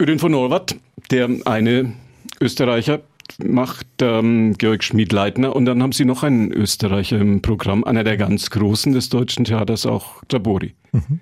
Ödin 0.00 0.18
von 0.18 0.32
Norwart, 0.32 0.76
der 1.10 1.28
eine 1.44 1.92
Österreicher, 2.40 3.00
macht 3.38 3.86
ähm, 4.00 4.54
Georg 4.58 4.82
Schmiedleitner 4.82 5.54
und 5.54 5.64
dann 5.64 5.82
haben 5.82 5.92
Sie 5.92 6.04
noch 6.04 6.22
einen 6.22 6.52
Österreicher 6.52 7.18
im 7.18 7.40
Programm, 7.40 7.84
einer 7.84 8.04
der 8.04 8.16
ganz 8.16 8.50
Großen 8.50 8.92
des 8.92 9.08
deutschen 9.08 9.44
Theaters, 9.44 9.86
auch 9.86 10.22
Tabori. 10.28 10.74
Mhm. 10.92 11.20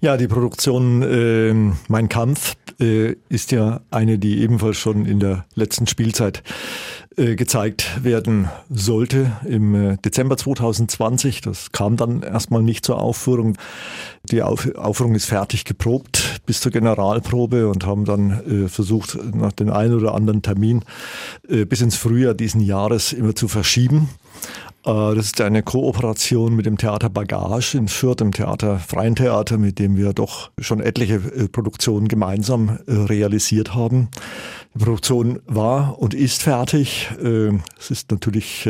Ja, 0.00 0.16
die 0.16 0.28
Produktion 0.28 1.02
äh, 1.02 1.74
Mein 1.88 2.08
Kampf 2.08 2.56
äh, 2.80 3.16
ist 3.28 3.52
ja 3.52 3.80
eine, 3.90 4.18
die 4.18 4.40
ebenfalls 4.40 4.78
schon 4.78 5.04
in 5.04 5.20
der 5.20 5.44
letzten 5.54 5.86
Spielzeit 5.86 6.42
äh, 7.16 7.36
gezeigt 7.36 8.02
werden 8.02 8.48
sollte 8.70 9.32
im 9.44 9.74
äh, 9.74 9.96
Dezember 9.98 10.36
2020. 10.36 11.42
Das 11.42 11.72
kam 11.72 11.96
dann 11.96 12.22
erstmal 12.22 12.62
nicht 12.62 12.86
zur 12.86 12.98
Aufführung. 12.98 13.58
Die 14.24 14.42
Auf 14.42 14.74
Aufführung 14.74 15.14
ist 15.14 15.26
fertig 15.26 15.64
geprobt 15.64 16.40
bis 16.46 16.60
zur 16.60 16.72
Generalprobe 16.72 17.68
und 17.68 17.84
haben 17.84 18.04
dann 18.04 18.64
äh, 18.64 18.68
versucht, 18.68 19.18
nach 19.34 19.52
den 19.52 19.70
einen 19.70 19.94
oder 19.94 20.14
anderen 20.14 20.40
Termin 20.42 20.84
äh, 21.48 21.64
bis 21.64 21.80
ins 21.80 21.96
Frühjahr 21.96 22.34
diesen 22.34 22.60
Jahres 22.60 23.12
immer 23.12 23.34
zu 23.34 23.48
verschieben. 23.48 24.08
Äh, 24.84 25.14
das 25.14 25.26
ist 25.26 25.40
eine 25.40 25.62
Kooperation 25.62 26.54
mit 26.54 26.66
dem 26.66 26.78
Theater 26.78 27.10
Bagage 27.10 27.76
in 27.76 27.88
Fürth, 27.88 28.20
dem 28.20 28.32
Theater 28.32 28.78
Freien 28.78 29.16
Theater, 29.16 29.58
mit 29.58 29.78
dem 29.78 29.96
wir 29.96 30.12
doch 30.12 30.50
schon 30.58 30.80
etliche 30.80 31.16
äh, 31.16 31.48
Produktionen 31.48 32.08
gemeinsam 32.08 32.78
äh, 32.86 32.92
realisiert 32.92 33.74
haben. 33.74 34.08
Die 34.74 34.78
Produktion 34.78 35.40
war 35.46 35.98
und 35.98 36.14
ist 36.14 36.42
fertig. 36.42 37.10
Es 37.76 37.90
ist 37.90 38.12
natürlich 38.12 38.68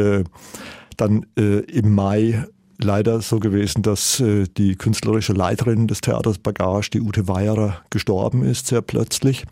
dann 0.96 1.26
im 1.34 1.94
Mai 1.94 2.46
leider 2.78 3.20
so 3.20 3.38
gewesen, 3.38 3.82
dass 3.82 4.22
die 4.56 4.76
künstlerische 4.76 5.34
Leiterin 5.34 5.88
des 5.88 6.00
Theaters 6.00 6.38
Bagage, 6.38 6.88
die 6.94 7.02
Ute 7.02 7.28
Weierer, 7.28 7.82
gestorben 7.90 8.42
ist, 8.44 8.68
sehr 8.68 8.80
plötzlich. 8.80 9.44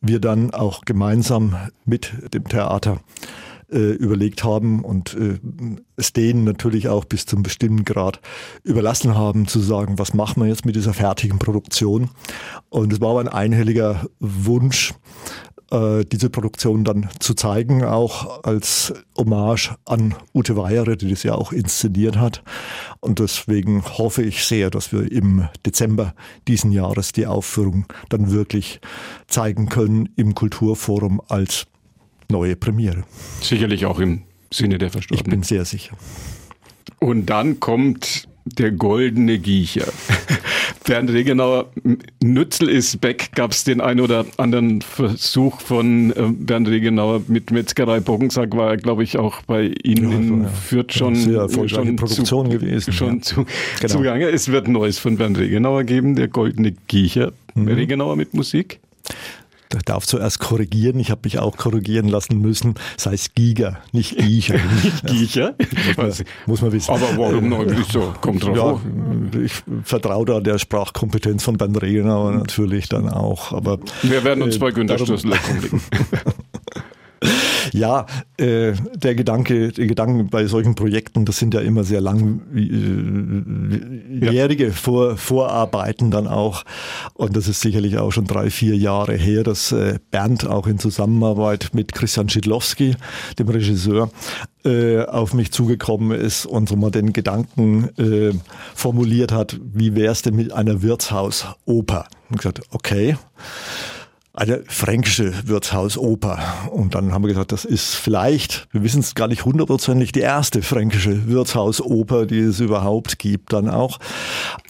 Wir 0.00 0.20
dann 0.20 0.52
auch 0.52 0.82
gemeinsam 0.84 1.56
mit 1.84 2.12
dem 2.32 2.44
Theater 2.44 3.00
äh, 3.70 3.92
überlegt 3.92 4.44
haben 4.44 4.84
und 4.84 5.14
äh, 5.14 5.38
es 5.96 6.12
denen 6.12 6.44
natürlich 6.44 6.88
auch 6.88 7.04
bis 7.04 7.26
zum 7.26 7.42
bestimmten 7.42 7.84
Grad 7.84 8.20
überlassen 8.62 9.14
haben, 9.16 9.46
zu 9.46 9.60
sagen, 9.60 9.98
was 9.98 10.14
machen 10.14 10.42
wir 10.42 10.48
jetzt 10.48 10.66
mit 10.66 10.76
dieser 10.76 10.94
fertigen 10.94 11.38
Produktion. 11.38 12.10
Und 12.68 12.92
es 12.92 13.00
war 13.00 13.10
aber 13.10 13.20
ein 13.20 13.28
einhelliger 13.28 14.06
Wunsch, 14.20 14.94
äh, 15.70 16.04
diese 16.04 16.30
Produktion 16.30 16.84
dann 16.84 17.08
zu 17.18 17.34
zeigen, 17.34 17.84
auch 17.84 18.44
als 18.44 18.92
Hommage 19.16 19.74
an 19.84 20.14
Ute 20.34 20.56
Weire, 20.56 20.96
die 20.96 21.10
das 21.10 21.22
ja 21.22 21.34
auch 21.34 21.52
inszeniert 21.52 22.16
hat. 22.16 22.42
Und 23.00 23.18
deswegen 23.18 23.84
hoffe 23.84 24.22
ich 24.22 24.44
sehr, 24.44 24.70
dass 24.70 24.92
wir 24.92 25.10
im 25.10 25.48
Dezember 25.66 26.14
diesen 26.48 26.70
Jahres 26.70 27.12
die 27.12 27.26
Aufführung 27.26 27.86
dann 28.08 28.30
wirklich 28.30 28.80
zeigen 29.26 29.68
können 29.68 30.08
im 30.16 30.34
Kulturforum 30.34 31.20
als 31.28 31.66
neue 32.28 32.56
Premiere. 32.56 33.04
Sicherlich 33.40 33.86
auch 33.86 33.98
im 33.98 34.22
Sinne 34.52 34.78
der 34.78 34.90
Verstorbenen. 34.90 35.26
Ich 35.26 35.30
bin 35.30 35.42
sehr 35.42 35.64
sicher. 35.64 35.96
Und 37.00 37.26
dann 37.26 37.60
kommt 37.60 38.28
der 38.44 38.72
goldene 38.72 39.38
Giecher. 39.38 39.86
Bernd 40.86 41.10
Regenauer, 41.10 41.70
Nützel 42.22 42.68
ist 42.68 43.02
weg, 43.02 43.30
gab 43.34 43.52
es 43.52 43.64
den 43.64 43.80
einen 43.80 44.00
oder 44.00 44.26
anderen 44.36 44.82
Versuch 44.82 45.60
von 45.60 46.10
äh, 46.10 46.14
Bernd 46.30 46.68
Regenauer 46.68 47.22
mit 47.26 47.50
Metzgerei 47.50 48.00
Boggensack, 48.00 48.54
war 48.54 48.70
er, 48.70 48.76
glaube 48.76 49.02
ich, 49.02 49.16
auch 49.16 49.40
bei 49.42 49.72
Ihnen 49.82 50.10
ja, 50.10 50.16
in 50.16 50.42
ja. 50.42 50.48
Fürth 50.48 50.92
schon, 50.92 51.14
sehr 51.14 51.48
schon 51.48 51.96
Produktion 51.96 52.50
zu, 52.50 52.58
gewesen. 52.58 52.92
Schon 52.92 53.16
ja. 53.16 53.22
zu, 53.22 53.46
genau. 53.80 53.94
zugange. 53.94 54.28
Es 54.28 54.48
wird 54.48 54.68
Neues 54.68 54.98
von 54.98 55.16
Bernd 55.16 55.38
Regenauer 55.38 55.84
geben, 55.84 56.16
der 56.16 56.28
goldene 56.28 56.72
Giecher. 56.86 57.32
Mhm. 57.54 57.68
Regenauer 57.68 58.16
mit 58.16 58.34
Musik? 58.34 58.80
Ich 59.84 59.92
darf 59.92 60.06
zuerst 60.06 60.38
korrigieren. 60.38 60.98
Ich 60.98 61.10
habe 61.10 61.20
mich 61.24 61.38
auch 61.38 61.58
korrigieren 61.58 62.08
lassen 62.08 62.40
müssen. 62.40 62.72
Das 62.96 63.04
heißt 63.04 63.34
Giga, 63.34 63.80
nicht 63.92 64.16
Giecher. 64.16 64.54
nicht 64.82 65.06
Giecher? 65.06 65.54
Muss 65.58 65.96
man, 65.98 66.26
muss 66.46 66.62
man 66.62 66.72
wissen. 66.72 66.90
Aber 66.90 67.06
warum 67.18 67.50
noch? 67.50 67.66
So, 67.92 68.14
kommt 68.22 68.42
drauf 68.42 68.80
ja, 69.34 69.40
Ich 69.42 69.52
vertraue 69.82 70.24
da 70.24 70.40
der 70.40 70.56
Sprachkompetenz 70.56 71.44
von 71.44 71.58
Ben 71.58 71.76
Regenauer 71.76 72.32
natürlich 72.32 72.88
dann 72.88 73.10
auch. 73.10 73.52
Aber, 73.52 73.78
Wir 74.00 74.24
werden 74.24 74.42
uns 74.42 74.56
äh, 74.56 74.58
bei 74.58 74.70
Günter 74.70 74.98
Stössel 74.98 75.32
erkundigen. 75.32 75.82
Ja, 77.74 78.06
äh, 78.36 78.74
der 78.94 79.16
Gedanke, 79.16 79.72
der 79.72 79.88
Gedanken 79.88 80.28
bei 80.28 80.46
solchen 80.46 80.76
Projekten, 80.76 81.24
das 81.24 81.38
sind 81.38 81.54
ja 81.54 81.60
immer 81.60 81.82
sehr 81.82 82.00
langjährige 82.00 84.64
äh, 84.64 84.68
ja. 84.68 84.72
Vor, 84.72 85.16
Vorarbeiten 85.16 86.12
dann 86.12 86.28
auch. 86.28 86.62
Und 87.14 87.36
das 87.36 87.48
ist 87.48 87.62
sicherlich 87.62 87.98
auch 87.98 88.12
schon 88.12 88.26
drei, 88.26 88.50
vier 88.50 88.76
Jahre 88.76 89.16
her, 89.16 89.42
dass 89.42 89.72
äh, 89.72 89.98
Bernd 90.12 90.46
auch 90.46 90.68
in 90.68 90.78
Zusammenarbeit 90.78 91.70
mit 91.72 91.92
Christian 91.92 92.28
Schidlowski, 92.28 92.94
dem 93.40 93.48
Regisseur, 93.48 94.08
äh, 94.64 95.00
auf 95.00 95.34
mich 95.34 95.50
zugekommen 95.50 96.16
ist 96.16 96.46
und 96.46 96.68
so 96.68 96.76
mal 96.76 96.92
den 96.92 97.12
Gedanken 97.12 97.88
äh, 97.98 98.30
formuliert 98.76 99.32
hat, 99.32 99.58
wie 99.64 99.96
wäre 99.96 100.12
es 100.12 100.22
denn 100.22 100.36
mit 100.36 100.52
einer 100.52 100.82
Wirtshausoper? 100.82 102.06
Und 102.30 102.36
gesagt, 102.36 102.60
okay 102.70 103.16
eine 104.36 104.64
fränkische 104.66 105.32
Wirtshausoper. 105.46 106.40
Und 106.72 106.96
dann 106.96 107.12
haben 107.12 107.22
wir 107.22 107.28
gesagt, 107.28 107.52
das 107.52 107.64
ist 107.64 107.94
vielleicht, 107.94 108.66
wir 108.72 108.82
wissen 108.82 108.98
es 108.98 109.14
gar 109.14 109.28
nicht 109.28 109.44
hundertprozentig, 109.44 110.10
die 110.10 110.20
erste 110.20 110.60
fränkische 110.62 111.28
Wirtshausoper, 111.28 112.26
die 112.26 112.40
es 112.40 112.58
überhaupt 112.58 113.20
gibt 113.20 113.52
dann 113.52 113.70
auch. 113.70 114.00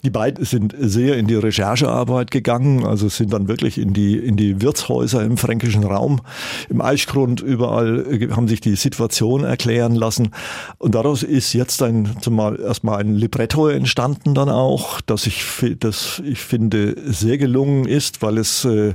Die 0.03 0.11
beiden 0.11 0.45
sind 0.45 0.75
sehr 0.77 1.17
in 1.17 1.25
die 1.25 1.33
Recherchearbeit 1.33 2.29
gegangen, 2.29 2.85
also 2.85 3.09
sind 3.09 3.33
dann 3.33 3.47
wirklich 3.47 3.79
in 3.79 3.93
die, 3.93 4.15
in 4.19 4.37
die 4.37 4.61
Wirtshäuser 4.61 5.23
im 5.23 5.35
fränkischen 5.35 5.83
Raum, 5.83 6.21
im 6.69 6.79
Eichgrund 6.79 7.41
überall 7.41 8.05
äh, 8.13 8.29
haben 8.29 8.47
sich 8.47 8.61
die 8.61 8.75
Situation 8.75 9.43
erklären 9.43 9.95
lassen. 9.95 10.29
Und 10.77 10.93
daraus 10.93 11.23
ist 11.23 11.53
jetzt 11.53 11.81
ein, 11.81 12.17
zumal 12.21 12.59
erstmal 12.59 12.99
ein 12.99 13.15
Libretto 13.15 13.67
entstanden 13.67 14.35
dann 14.35 14.49
auch, 14.49 15.01
das 15.01 15.25
ich, 15.25 15.43
das 15.79 16.21
ich 16.23 16.39
finde 16.39 16.95
sehr 17.11 17.39
gelungen 17.39 17.87
ist, 17.87 18.21
weil 18.21 18.37
es 18.37 18.63
äh, 18.63 18.93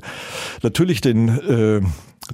natürlich 0.63 1.01
den, 1.01 1.29
äh, 1.29 1.81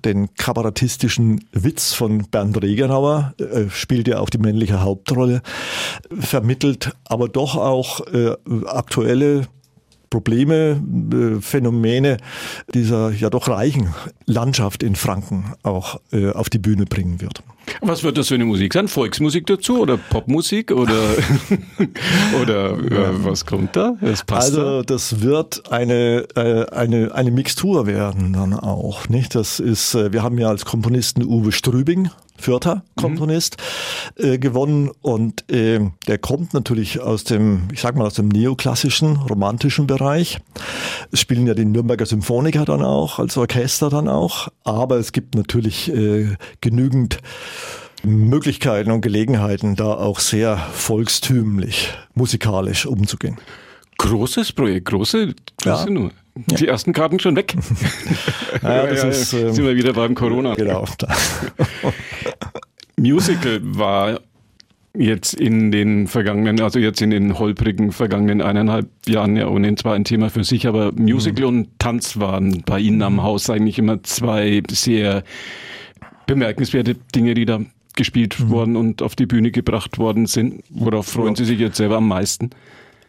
den 0.04 0.35
kabarettistischen 0.35 1.45
Witz 1.52 1.92
von 1.92 2.26
Bernd 2.30 2.61
Regenauer, 2.62 3.35
äh, 3.38 3.68
spielt 3.71 4.09
ja 4.09 4.18
auch 4.18 4.30
die 4.30 4.38
männliche 4.38 4.80
Hauptrolle, 4.83 5.42
vermittelt, 6.18 6.92
aber 7.04 7.28
doch 7.28 7.56
auch 7.56 8.06
äh, 8.06 8.35
aktuelle 8.66 9.47
Probleme, 10.11 10.81
äh, 11.13 11.41
Phänomene 11.41 12.19
dieser 12.75 13.11
ja 13.11 13.31
doch 13.31 13.49
reichen 13.49 13.95
Landschaft 14.27 14.83
in 14.83 14.97
Franken 14.97 15.55
auch 15.63 16.01
äh, 16.13 16.31
auf 16.31 16.51
die 16.51 16.59
Bühne 16.59 16.87
bringen 16.87 17.21
wird. 17.21 17.43
Was 17.81 18.05
wird 18.05 18.17
das 18.17 18.29
für 18.29 18.35
eine 18.35 18.45
Musik 18.45 18.75
sein? 18.75 18.89
Volksmusik 18.89 19.47
dazu 19.47 19.81
oder 19.81 19.97
Popmusik 19.97 20.71
oder, 20.71 21.01
oder 22.43 22.79
äh, 22.79 23.25
was 23.25 23.45
kommt 23.45 23.75
da? 23.75 23.97
Das 24.01 24.25
also 24.31 24.83
das 24.83 25.21
wird 25.21 25.71
eine, 25.73 26.27
äh, 26.37 26.67
eine, 26.71 27.13
eine 27.15 27.31
Mixtur 27.31 27.87
werden 27.87 28.33
dann 28.33 28.55
auch. 28.55 29.09
Nicht? 29.09 29.35
Das 29.35 29.61
ist, 29.61 29.95
äh, 29.95 30.13
wir 30.13 30.23
haben 30.23 30.39
ja 30.39 30.49
als 30.49 30.65
Komponisten 30.65 31.25
Uwe 31.25 31.53
Strübing 31.53 32.11
Fürther 32.38 32.85
Komponist 32.97 33.57
mhm. 34.19 34.25
äh, 34.25 34.38
gewonnen 34.38 34.90
und 35.02 35.50
äh, 35.50 35.81
der 36.07 36.19
kommt 36.19 36.55
natürlich 36.55 37.00
aus 37.00 37.25
dem, 37.25 37.69
ich 37.73 37.81
sag 37.81 37.97
mal 37.97 38.07
aus 38.07 38.14
dem 38.14 38.28
neoklassischen, 38.28 39.16
romantischen 39.16 39.87
Bereich. 39.87 40.38
Es 41.12 41.21
spielen 41.21 41.47
ja 41.47 41.55
die 41.55 41.64
Nürnberger 41.64 42.07
Symphoniker 42.07 42.64
dann 42.64 42.83
auch, 42.83 43.19
als 43.19 43.37
Orchester 43.37 43.90
dann 43.90 44.09
auch, 44.09 44.49
aber 44.64 44.97
es 44.97 45.12
gibt 45.12 45.35
natürlich 45.35 45.93
äh, 45.93 46.37
genügend 46.61 47.19
Möglichkeiten 48.02 48.90
und 48.90 49.00
Gelegenheiten, 49.00 49.75
da 49.75 49.95
auch 49.95 50.21
sehr 50.21 50.57
volkstümlich, 50.57 51.93
musikalisch 52.14 52.87
umzugehen. 52.87 53.38
Großes 53.99 54.53
Projekt, 54.53 54.87
große, 54.87 55.35
große 55.62 55.85
ja. 55.85 55.91
Nummer. 55.91 56.11
Die 56.35 56.65
ja. 56.65 56.73
ersten 56.73 56.93
Karten 56.93 57.19
schon 57.19 57.35
weg. 57.35 57.55
ja, 58.62 58.87
das 58.87 59.03
ja, 59.03 59.09
ist, 59.09 59.33
ähm, 59.33 59.53
sind 59.53 59.65
wir 59.65 59.75
wieder 59.75 59.95
beim 59.95 60.15
Corona. 60.15 60.55
Genau. 60.55 60.85
Musical 62.99 63.61
war 63.62 64.21
jetzt 64.99 65.35
in 65.35 65.71
den 65.71 66.07
vergangenen, 66.07 66.61
also 66.61 66.79
jetzt 66.79 67.00
in 67.00 67.11
den 67.11 67.38
holprigen 67.38 67.93
vergangenen 67.93 68.43
eineinhalb 68.43 68.88
Jahren 69.07 69.37
ja 69.37 69.49
ohnehin 69.49 69.76
zwar 69.76 69.95
ein 69.95 70.05
Thema 70.05 70.31
für 70.31 70.45
sich, 70.45 70.67
aber 70.67 70.93
Musical 70.93 71.50
mhm. 71.50 71.59
und 71.59 71.79
Tanz 71.79 72.19
waren 72.19 72.62
bei 72.67 72.81
Ihnen 72.81 73.03
am 73.03 73.23
Haus 73.23 73.49
eigentlich 73.50 73.79
immer 73.79 74.03
zwei 74.03 74.62
sehr 74.71 75.23
bemerkenswerte 76.26 76.97
Dinge, 77.15 77.35
die 77.35 77.45
da 77.45 77.61
gespielt 77.95 78.38
mhm. 78.38 78.50
worden 78.50 78.76
und 78.76 79.03
auf 79.03 79.17
die 79.17 79.26
Bühne 79.26 79.50
gebracht 79.50 79.99
worden 79.99 80.26
sind. 80.26 80.62
Worauf 80.71 81.07
freuen. 81.07 81.35
Sie 81.35 81.45
sich 81.45 81.59
jetzt 81.59 81.76
selber 81.76 81.97
am 81.97 82.09
meisten? 82.09 82.50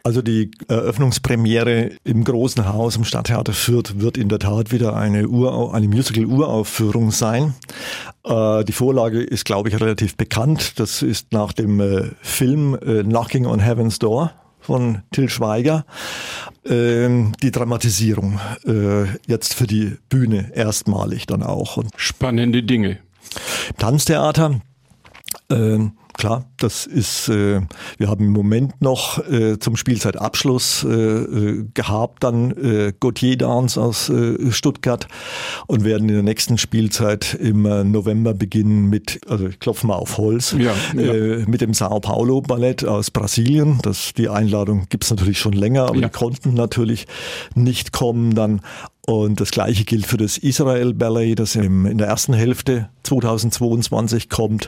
Also 0.08 0.22
die 0.22 0.52
Eröffnungspremiere 0.70 1.90
im 2.06 2.24
Großen 2.24 2.66
Haus 2.66 2.96
im 2.96 3.04
Stadttheater 3.04 3.52
Fürth 3.52 4.00
wird 4.00 4.16
in 4.16 4.30
der 4.30 4.40
Tat 4.40 4.72
wieder 4.72 4.96
eine, 4.96 5.28
Ur 5.28 5.74
eine 5.74 5.90
Musical-Uraufführung 5.90 7.12
sein. 7.12 7.56
Äh, 8.24 8.64
die 8.64 8.72
Vorlage 8.72 9.22
ist, 9.22 9.44
glaube 9.44 9.68
ich, 9.68 9.78
relativ 9.78 10.16
bekannt. 10.16 10.80
Das 10.80 11.02
ist 11.02 11.34
nach 11.34 11.52
dem 11.52 11.82
äh, 11.82 12.12
Film 12.22 12.76
äh, 12.76 13.04
Knocking 13.04 13.48
on 13.48 13.60
Heaven's 13.60 14.00
Door 14.00 14.32
von 14.62 15.02
Till 15.12 15.28
Schweiger. 15.28 15.86
Ähm, 16.66 17.34
die 17.44 17.52
Dramatisierung 17.52 18.40
jetzt 19.28 19.56
für 19.56 19.68
die 19.68 19.98
Bühne 20.08 20.54
erstmalig 20.56 21.26
dann 21.26 21.44
auch. 21.44 21.84
Spannende 21.98 22.64
Dinge. 22.64 23.00
Tanztheater. 23.78 24.62
Ähm, 25.50 25.98
Klar, 26.17 26.45
das 26.57 26.88
ist, 26.88 27.29
äh, 27.29 27.62
wir 28.00 28.09
haben 28.09 28.25
im 28.25 28.31
Moment 28.31 28.81
noch 28.81 29.19
äh, 29.29 29.59
zum 29.59 29.75
Spielzeitabschluss 29.75 30.83
äh, 30.83 30.89
äh, 30.89 31.65
gehabt 31.75 32.24
dann 32.24 32.51
äh, 32.51 32.91
Gauthier 33.00 33.38
Dance 33.38 33.79
aus 33.79 34.09
äh, 34.09 34.51
Stuttgart 34.51 35.07
und 35.67 35.83
werden 35.83 36.09
in 36.09 36.15
der 36.15 36.24
nächsten 36.24 36.57
Spielzeit 36.57 37.36
im 37.36 37.67
äh, 37.67 37.83
November 37.83 38.33
beginnen 38.33 38.89
mit, 38.89 39.21
also 39.29 39.47
ich 39.47 39.59
klopfe 39.59 39.86
mal 39.86 39.95
auf 39.95 40.17
Holz, 40.17 40.55
ja, 40.57 40.74
ja. 40.95 41.13
Äh, 41.13 41.45
mit 41.45 41.62
dem 41.62 41.75
Sao 41.75 42.00
Paulo 42.00 42.41
Ballett 42.41 42.83
aus 42.83 43.12
Brasilien. 43.12 43.79
Das, 43.83 44.13
die 44.17 44.27
Einladung 44.27 44.88
gibt's 44.89 45.12
natürlich 45.12 45.38
schon 45.38 45.53
länger, 45.53 45.84
aber 45.84 45.97
ja. 45.97 46.08
die 46.08 46.17
konnten 46.17 46.56
natürlich 46.56 47.06
nicht 47.53 47.91
kommen 47.91 48.34
dann. 48.34 48.62
Und 49.10 49.39
das 49.39 49.52
gleiche 49.52 49.86
gilt 49.86 50.06
für 50.06 50.17
das 50.17 50.38
Israel 50.38 50.93
Ballet, 50.93 51.36
das 51.36 51.56
in 51.56 51.98
der 51.98 52.08
ersten 52.08 52.34
Hälfte 52.34 52.89
2022 53.04 54.28
kommt. 54.28 54.67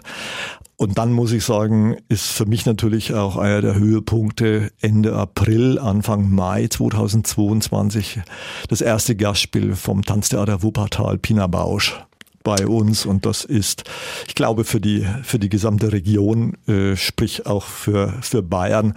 Und 0.78 0.98
dann 0.98 1.12
muss 1.12 1.34
ich 1.34 1.44
sagen, 1.44 1.98
ist 2.08 2.28
für 2.28 2.46
mich 2.46 2.66
natürlich 2.66 3.14
auch 3.14 3.36
einer 3.36 3.62
der 3.62 3.76
Höhepunkte 3.76 4.72
Ende 4.80 5.14
April, 5.14 5.78
Anfang 5.78 6.34
Mai 6.34 6.68
2022 6.68 8.22
das 8.70 8.80
erste 8.80 9.18
Gastspiel 9.18 9.76
vom 9.76 10.04
Tanztheater 10.04 10.64
Wuppertal 10.64 11.18
Pina 11.18 11.48
Bausch 11.48 12.00
bei 12.44 12.68
uns 12.68 13.06
und 13.06 13.26
das 13.26 13.44
ist, 13.46 13.84
ich 14.28 14.36
glaube, 14.36 14.64
für 14.64 14.80
die, 14.80 15.06
für 15.24 15.40
die 15.40 15.50
gesamte 15.50 15.92
Region, 15.92 16.54
äh, 16.68 16.96
sprich 16.96 17.46
auch 17.46 17.66
für, 17.66 18.14
für 18.22 18.42
Bayern, 18.42 18.94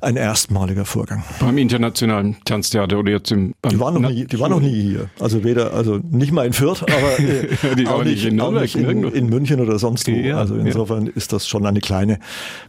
ein 0.00 0.16
erstmaliger 0.16 0.84
Vorgang. 0.84 1.24
Beim 1.40 1.58
internationalen 1.58 2.36
Tanztheater 2.44 2.98
oder 2.98 3.12
jetzt 3.12 3.32
im... 3.32 3.54
Die 3.70 3.80
waren 3.80 4.00
noch 4.00 4.10
nie, 4.10 4.24
die 4.26 4.38
waren 4.38 4.50
noch 4.50 4.60
nie 4.60 4.80
hier. 4.80 5.10
Also 5.18 5.44
weder, 5.44 5.72
also 5.72 6.00
nicht 6.10 6.32
mal 6.32 6.46
in 6.46 6.52
Fürth, 6.52 6.82
aber 6.82 7.18
äh, 7.20 7.86
auch, 7.86 8.04
nicht, 8.04 8.24
in, 8.24 8.40
auch 8.40 8.52
nicht 8.52 8.76
in, 8.76 9.04
in, 9.04 9.26
München 9.28 9.60
oder 9.60 9.78
sonst 9.78 10.06
wo. 10.08 10.12
Ja, 10.12 10.38
also 10.38 10.56
insofern 10.56 11.06
ja. 11.06 11.12
ist 11.14 11.32
das 11.32 11.48
schon 11.48 11.66
eine 11.66 11.80
kleine, 11.80 12.18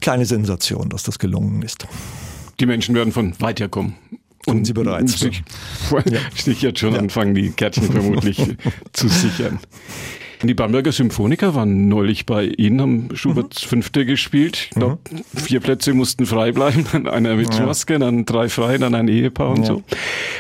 kleine 0.02 0.26
Sensation, 0.26 0.90
dass 0.90 1.04
das 1.04 1.20
gelungen 1.20 1.62
ist. 1.62 1.88
Die 2.60 2.66
Menschen 2.66 2.96
werden 2.96 3.12
von 3.12 3.34
weit 3.40 3.60
her 3.60 3.70
Und 4.46 4.66
Sie 4.66 4.74
bereits. 4.74 5.20
Sich, 5.20 5.44
ja. 5.92 6.20
sich 6.36 6.62
jetzt 6.62 6.80
schon 6.80 6.94
ja. 6.94 7.00
anfangen, 7.00 7.34
die 7.34 7.52
Kärtchen 7.52 7.92
vermutlich 7.92 8.38
zu 8.94 9.08
sichern. 9.08 9.60
Die 10.44 10.54
Bamberger 10.54 10.92
Symphoniker 10.92 11.56
waren 11.56 11.88
neulich 11.88 12.26
bei 12.26 12.44
Ihnen, 12.46 12.82
haben 12.82 13.10
Schuberts 13.14 13.64
mhm. 13.64 13.70
Fünfte 13.70 14.06
gespielt. 14.06 14.58
Ich 14.58 14.70
glaube, 14.72 14.98
mhm. 15.10 15.40
vier 15.40 15.62
Plätze 15.62 15.94
mussten 15.94 16.26
frei 16.26 16.52
bleiben. 16.52 16.86
Dann 16.92 17.08
einer 17.08 17.36
mit 17.36 17.54
ja. 17.54 17.66
Maske, 17.66 17.98
dann 17.98 18.26
drei 18.26 18.50
frei, 18.50 18.78
dann 18.78 18.94
ein 18.94 19.08
Ehepaar 19.08 19.52
und 19.52 19.60
ja. 19.60 19.66
so. 19.66 19.84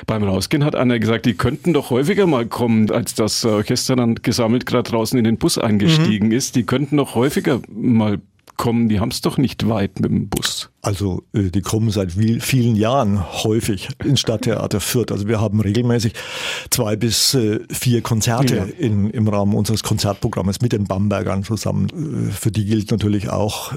Beim 0.06 0.24
Rausgehen 0.24 0.66
hat 0.66 0.76
einer 0.76 1.00
gesagt, 1.00 1.26
die 1.26 1.36
könnten 1.36 1.72
doch 1.72 1.89
häufiger 1.89 2.28
mal 2.28 2.46
kommen, 2.46 2.92
als 2.92 3.16
das 3.16 3.46
Orchester 3.46 3.96
dann 3.96 4.16
gesammelt 4.16 4.66
gerade 4.66 4.89
draußen 4.89 5.18
in 5.18 5.24
den 5.24 5.38
Bus 5.38 5.58
eingestiegen 5.58 6.28
mhm. 6.28 6.34
ist. 6.34 6.58
Die 6.58 6.66
könnten 6.66 6.98
doch 6.98 7.16
häufiger 7.16 7.62
mal 7.70 8.20
kommen, 8.58 8.89
die 8.89 9.00
haben 9.00 9.10
es 9.10 9.22
doch 9.22 9.38
nicht 9.38 9.70
weit 9.70 10.02
mit 10.02 10.12
dem 10.12 10.28
Bus. 10.28 10.70
Also 10.84 11.24
äh, 11.34 11.50
die 11.50 11.62
kommen 11.62 11.91
seit 11.91 12.12
vielen 12.12 12.76
Jahren 12.76 13.24
häufig 13.43 13.88
ins 14.04 14.19
Stadttheater 14.19 14.82
Fürth. 14.82 15.13
Also 15.13 15.30
wir 15.30 15.39
haben 15.39 15.62
regelmäßig 15.62 16.13
zwei 16.69 16.98
bis 16.98 17.34
äh, 17.34 17.62
vier 17.72 18.02
Konzerte 18.02 18.56
ja. 18.58 18.63
in, 18.65 19.10
im 19.10 19.30
Rahmen 19.30 19.56
unseres 19.56 19.82
Konzertprogramms 19.82 20.60
mit 20.60 20.74
den 20.74 20.84
Bambergern 20.84 21.46
zusammen. 21.46 22.28
Äh, 22.28 22.32
für 22.32 22.52
die 22.52 22.65
gilt 22.65 22.91
natürlich 22.91 23.30
auch 23.30 23.72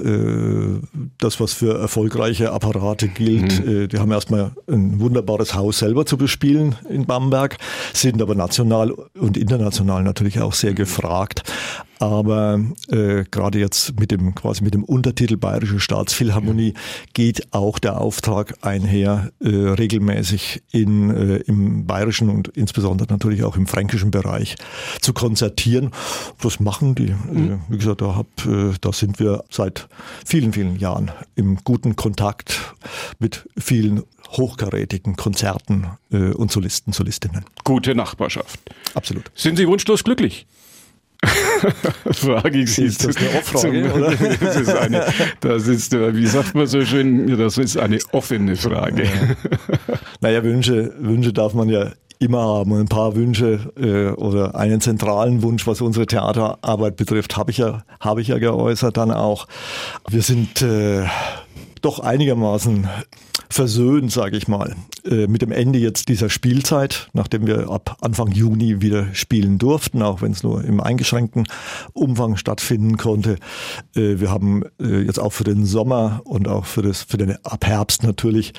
das, 1.17 1.39
was 1.39 1.53
für 1.53 1.79
erfolgreiche 1.79 2.51
Apparate 2.51 3.07
gilt. 3.07 3.65
Mhm. 3.65 3.87
Die 3.87 3.97
haben 3.97 4.11
erstmal 4.11 4.51
ein 4.67 4.99
wunderbares 4.99 5.53
Haus 5.53 5.79
selber 5.79 6.05
zu 6.05 6.17
bespielen 6.17 6.75
in 6.89 7.05
Bamberg, 7.05 7.57
sind 7.93 8.21
aber 8.21 8.35
national 8.35 8.91
und 8.91 9.37
international 9.37 10.03
natürlich 10.03 10.41
auch 10.41 10.53
sehr 10.53 10.73
gefragt. 10.73 11.43
Aber 11.99 12.59
äh, 12.89 13.23
gerade 13.29 13.59
jetzt 13.59 13.99
mit 13.99 14.11
dem 14.11 14.35
quasi 14.35 14.63
mit 14.63 14.73
dem 14.73 14.83
Untertitel 14.83 15.37
Bayerische 15.37 15.79
Staatsphilharmonie 15.79 16.73
geht 17.13 17.53
auch 17.53 17.79
der 17.79 17.99
Auftrag 17.99 18.55
einher, 18.61 19.31
äh, 19.39 19.49
regelmäßig 19.49 20.63
in, 20.71 21.09
äh, 21.09 21.37
im 21.37 21.85
bayerischen 21.85 22.29
und 22.29 22.49
insbesondere 22.49 23.11
natürlich 23.11 23.43
auch 23.43 23.57
im 23.57 23.67
fränkischen 23.67 24.11
Bereich 24.11 24.55
zu 25.01 25.13
konzertieren. 25.13 25.91
Das 26.41 26.59
machen 26.59 26.95
die. 26.95 27.13
Mhm. 27.31 27.51
Äh, 27.51 27.57
wie 27.69 27.77
gesagt, 27.77 28.01
da, 28.01 28.15
hab, 28.15 28.27
äh, 28.45 28.73
da 28.81 28.91
sind 28.91 29.19
wir 29.19 29.43
seit 29.49 29.87
vielen, 30.25 30.53
vielen 30.53 30.77
Jahren 30.77 31.11
im 31.35 31.57
guten 31.63 31.95
Kontakt 31.95 32.75
mit 33.19 33.47
vielen 33.57 34.03
hochkarätigen 34.31 35.15
Konzerten 35.15 35.87
äh, 36.11 36.31
und 36.31 36.51
Solisten, 36.51 36.93
Solistinnen. 36.93 37.45
Gute 37.63 37.95
Nachbarschaft. 37.95 38.59
Absolut. 38.93 39.31
Sind 39.35 39.57
Sie 39.57 39.67
wunschlos 39.67 40.03
glücklich? 40.03 40.45
Frage 42.11 42.59
ich 42.59 42.73
Sie. 42.73 42.85
Ist 42.85 43.05
das 43.05 43.17
eine 43.17 43.29
Off-Frage, 43.29 43.93
oder? 43.93 44.11
das 44.39 44.55
ist 44.55 44.75
eine, 44.75 45.05
das 45.39 45.67
ist, 45.67 45.93
wie 45.93 46.27
sagt 46.27 46.55
man 46.55 46.67
so 46.67 46.85
schön, 46.85 47.37
das 47.37 47.57
ist 47.57 47.77
eine 47.77 47.99
offene 48.11 48.55
Frage. 48.55 49.03
Ja. 49.03 49.11
Naja, 50.21 50.43
Wünsche, 50.43 50.93
Wünsche 50.99 51.33
darf 51.33 51.53
man 51.53 51.69
ja 51.69 51.91
immer 52.19 52.41
haben. 52.41 52.73
Ein 52.73 52.87
paar 52.87 53.15
Wünsche 53.15 53.71
äh, 53.77 54.09
oder 54.19 54.55
einen 54.55 54.81
zentralen 54.81 55.43
Wunsch, 55.43 55.67
was 55.67 55.81
unsere 55.81 56.05
Theaterarbeit 56.05 56.95
betrifft, 56.95 57.37
habe 57.37 57.51
ich 57.51 57.57
ja, 57.57 57.83
habe 57.99 58.21
ich 58.21 58.29
ja 58.29 58.37
geäußert 58.37 58.97
dann 58.97 59.11
auch. 59.11 59.47
Wir 60.09 60.21
sind 60.21 60.61
äh, 60.61 61.05
doch 61.81 61.99
einigermaßen 61.99 62.87
versöhnt, 63.49 64.11
sage 64.11 64.37
ich 64.37 64.47
mal, 64.47 64.75
äh, 65.05 65.27
mit 65.27 65.41
dem 65.41 65.51
Ende 65.51 65.79
jetzt 65.79 66.09
dieser 66.09 66.29
Spielzeit, 66.29 67.09
nachdem 67.13 67.47
wir 67.47 67.69
ab 67.69 67.97
Anfang 68.01 68.31
Juni 68.31 68.81
wieder 68.81 69.13
spielen 69.13 69.57
durften, 69.57 70.01
auch 70.01 70.21
wenn 70.21 70.31
es 70.31 70.43
nur 70.43 70.63
im 70.63 70.81
eingeschränkten 70.81 71.47
Umfang 71.93 72.37
stattfinden 72.37 72.97
konnte. 72.97 73.37
Äh, 73.95 74.19
wir 74.19 74.29
haben 74.29 74.63
äh, 74.81 75.01
jetzt 75.01 75.19
auch 75.19 75.33
für 75.33 75.43
den 75.43 75.65
Sommer 75.65 76.21
und 76.25 76.47
auch 76.47 76.65
für, 76.65 76.81
das, 76.81 77.03
für 77.03 77.17
den 77.17 77.37
ab 77.45 77.65
Herbst 77.65 78.03
natürlich, 78.03 78.53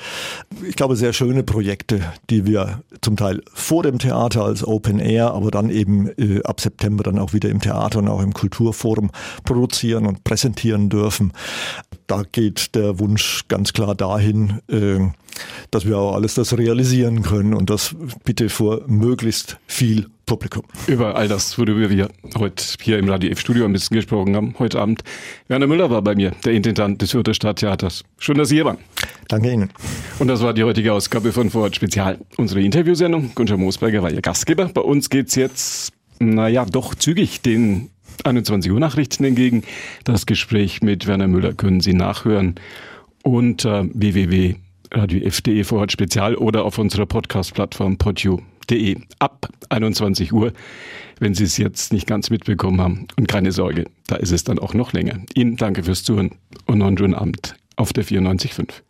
ich 0.67 0.75
glaube, 0.75 0.95
sehr 0.95 1.13
schöne 1.13 1.43
Projekte, 1.43 2.01
die 2.29 2.45
wir 2.45 2.81
zum 3.01 3.15
Teil 3.15 3.41
vor 3.53 3.83
dem 3.83 3.99
Theater 3.99 4.43
als 4.43 4.65
Open 4.65 4.99
Air, 4.99 5.31
aber 5.33 5.51
dann 5.51 5.69
eben 5.69 6.09
ab 6.43 6.59
September 6.59 7.03
dann 7.03 7.19
auch 7.19 7.33
wieder 7.33 7.49
im 7.49 7.61
Theater 7.61 7.99
und 7.99 8.07
auch 8.07 8.21
im 8.21 8.33
Kulturforum 8.33 9.11
produzieren 9.45 10.05
und 10.05 10.23
präsentieren 10.23 10.89
dürfen. 10.89 11.33
Da 12.09 12.23
geht 12.31 12.73
der 12.73 12.97
Wunsch 12.97 13.43
ganz 13.49 13.71
klar 13.71 13.93
dahin, 13.93 14.61
äh, 14.67 14.97
dass 15.69 15.85
wir 15.85 15.99
auch 15.99 16.15
alles 16.15 16.33
das 16.33 16.57
realisieren 16.57 17.21
können 17.21 17.53
und 17.53 17.69
das 17.69 17.95
bitte 18.23 18.49
vor 18.49 18.81
möglichst 18.87 19.59
viel 19.67 20.07
Publikum. 20.25 20.63
Über 20.87 21.15
all 21.15 21.27
das, 21.27 21.59
worüber 21.59 21.87
wir 21.91 22.09
heute 22.35 22.63
hier 22.81 22.97
im 22.97 23.07
Radio 23.09 23.29
F-Studio 23.29 23.65
ein 23.65 23.73
bisschen 23.73 23.93
gesprochen 23.93 24.35
haben, 24.35 24.55
heute 24.57 24.81
Abend. 24.81 25.03
Werner 25.49 25.67
Müller 25.67 25.91
war 25.91 26.01
bei 26.01 26.15
mir, 26.15 26.31
der 26.45 26.53
Intendant 26.53 26.99
des 26.99 27.11
Fürther 27.11 27.35
Stadttheaters. 27.35 28.03
Schön, 28.17 28.39
dass 28.39 28.49
Sie 28.49 28.55
hier 28.55 28.65
waren. 28.65 28.79
Danke 29.27 29.51
Ihnen. 29.51 29.69
Und 30.17 30.29
das 30.29 30.41
war 30.41 30.55
die 30.55 30.63
heutige 30.63 30.93
Ausgabe 30.93 31.31
von 31.31 31.51
Vorort 31.51 31.75
Spezial, 31.75 32.17
unsere 32.37 32.63
Interviewsendung. 32.63 33.33
Gunther 33.35 33.57
Moosberger 33.57 34.01
war 34.01 34.11
Ihr 34.11 34.21
Gastgeber. 34.23 34.65
Bei 34.73 34.81
uns 34.81 35.11
geht's 35.11 35.35
jetzt, 35.35 35.93
naja, 36.17 36.65
doch 36.65 36.95
zügig 36.95 37.41
den 37.41 37.91
21 38.25 38.71
Uhr 38.71 38.79
Nachrichten 38.79 39.23
entgegen. 39.23 39.63
Das 40.03 40.25
Gespräch 40.25 40.81
mit 40.81 41.07
Werner 41.07 41.27
Müller 41.27 41.53
können 41.53 41.81
Sie 41.81 41.93
nachhören 41.93 42.55
unter 43.23 43.85
www.radiof.de 43.93 45.63
Vorort 45.63 45.91
Spezial 45.91 46.35
oder 46.35 46.65
auf 46.65 46.77
unserer 46.77 47.05
Podcast-Plattform 47.05 47.97
podu.de 47.97 48.97
ab 49.19 49.49
21 49.69 50.33
Uhr, 50.33 50.53
wenn 51.19 51.33
Sie 51.33 51.43
es 51.43 51.57
jetzt 51.57 51.93
nicht 51.93 52.07
ganz 52.07 52.29
mitbekommen 52.29 52.81
haben. 52.81 53.07
Und 53.17 53.27
keine 53.27 53.51
Sorge, 53.51 53.85
da 54.07 54.15
ist 54.15 54.31
es 54.31 54.43
dann 54.43 54.59
auch 54.59 54.73
noch 54.73 54.93
länger. 54.93 55.19
Ihnen 55.33 55.57
danke 55.57 55.83
fürs 55.83 56.03
Zuhören 56.03 56.31
und 56.65 56.79
noch 56.79 56.87
einen 56.87 56.97
schönen 56.97 57.15
Abend 57.15 57.55
auf 57.75 57.93
der 57.93 58.05
94.5. 58.05 58.81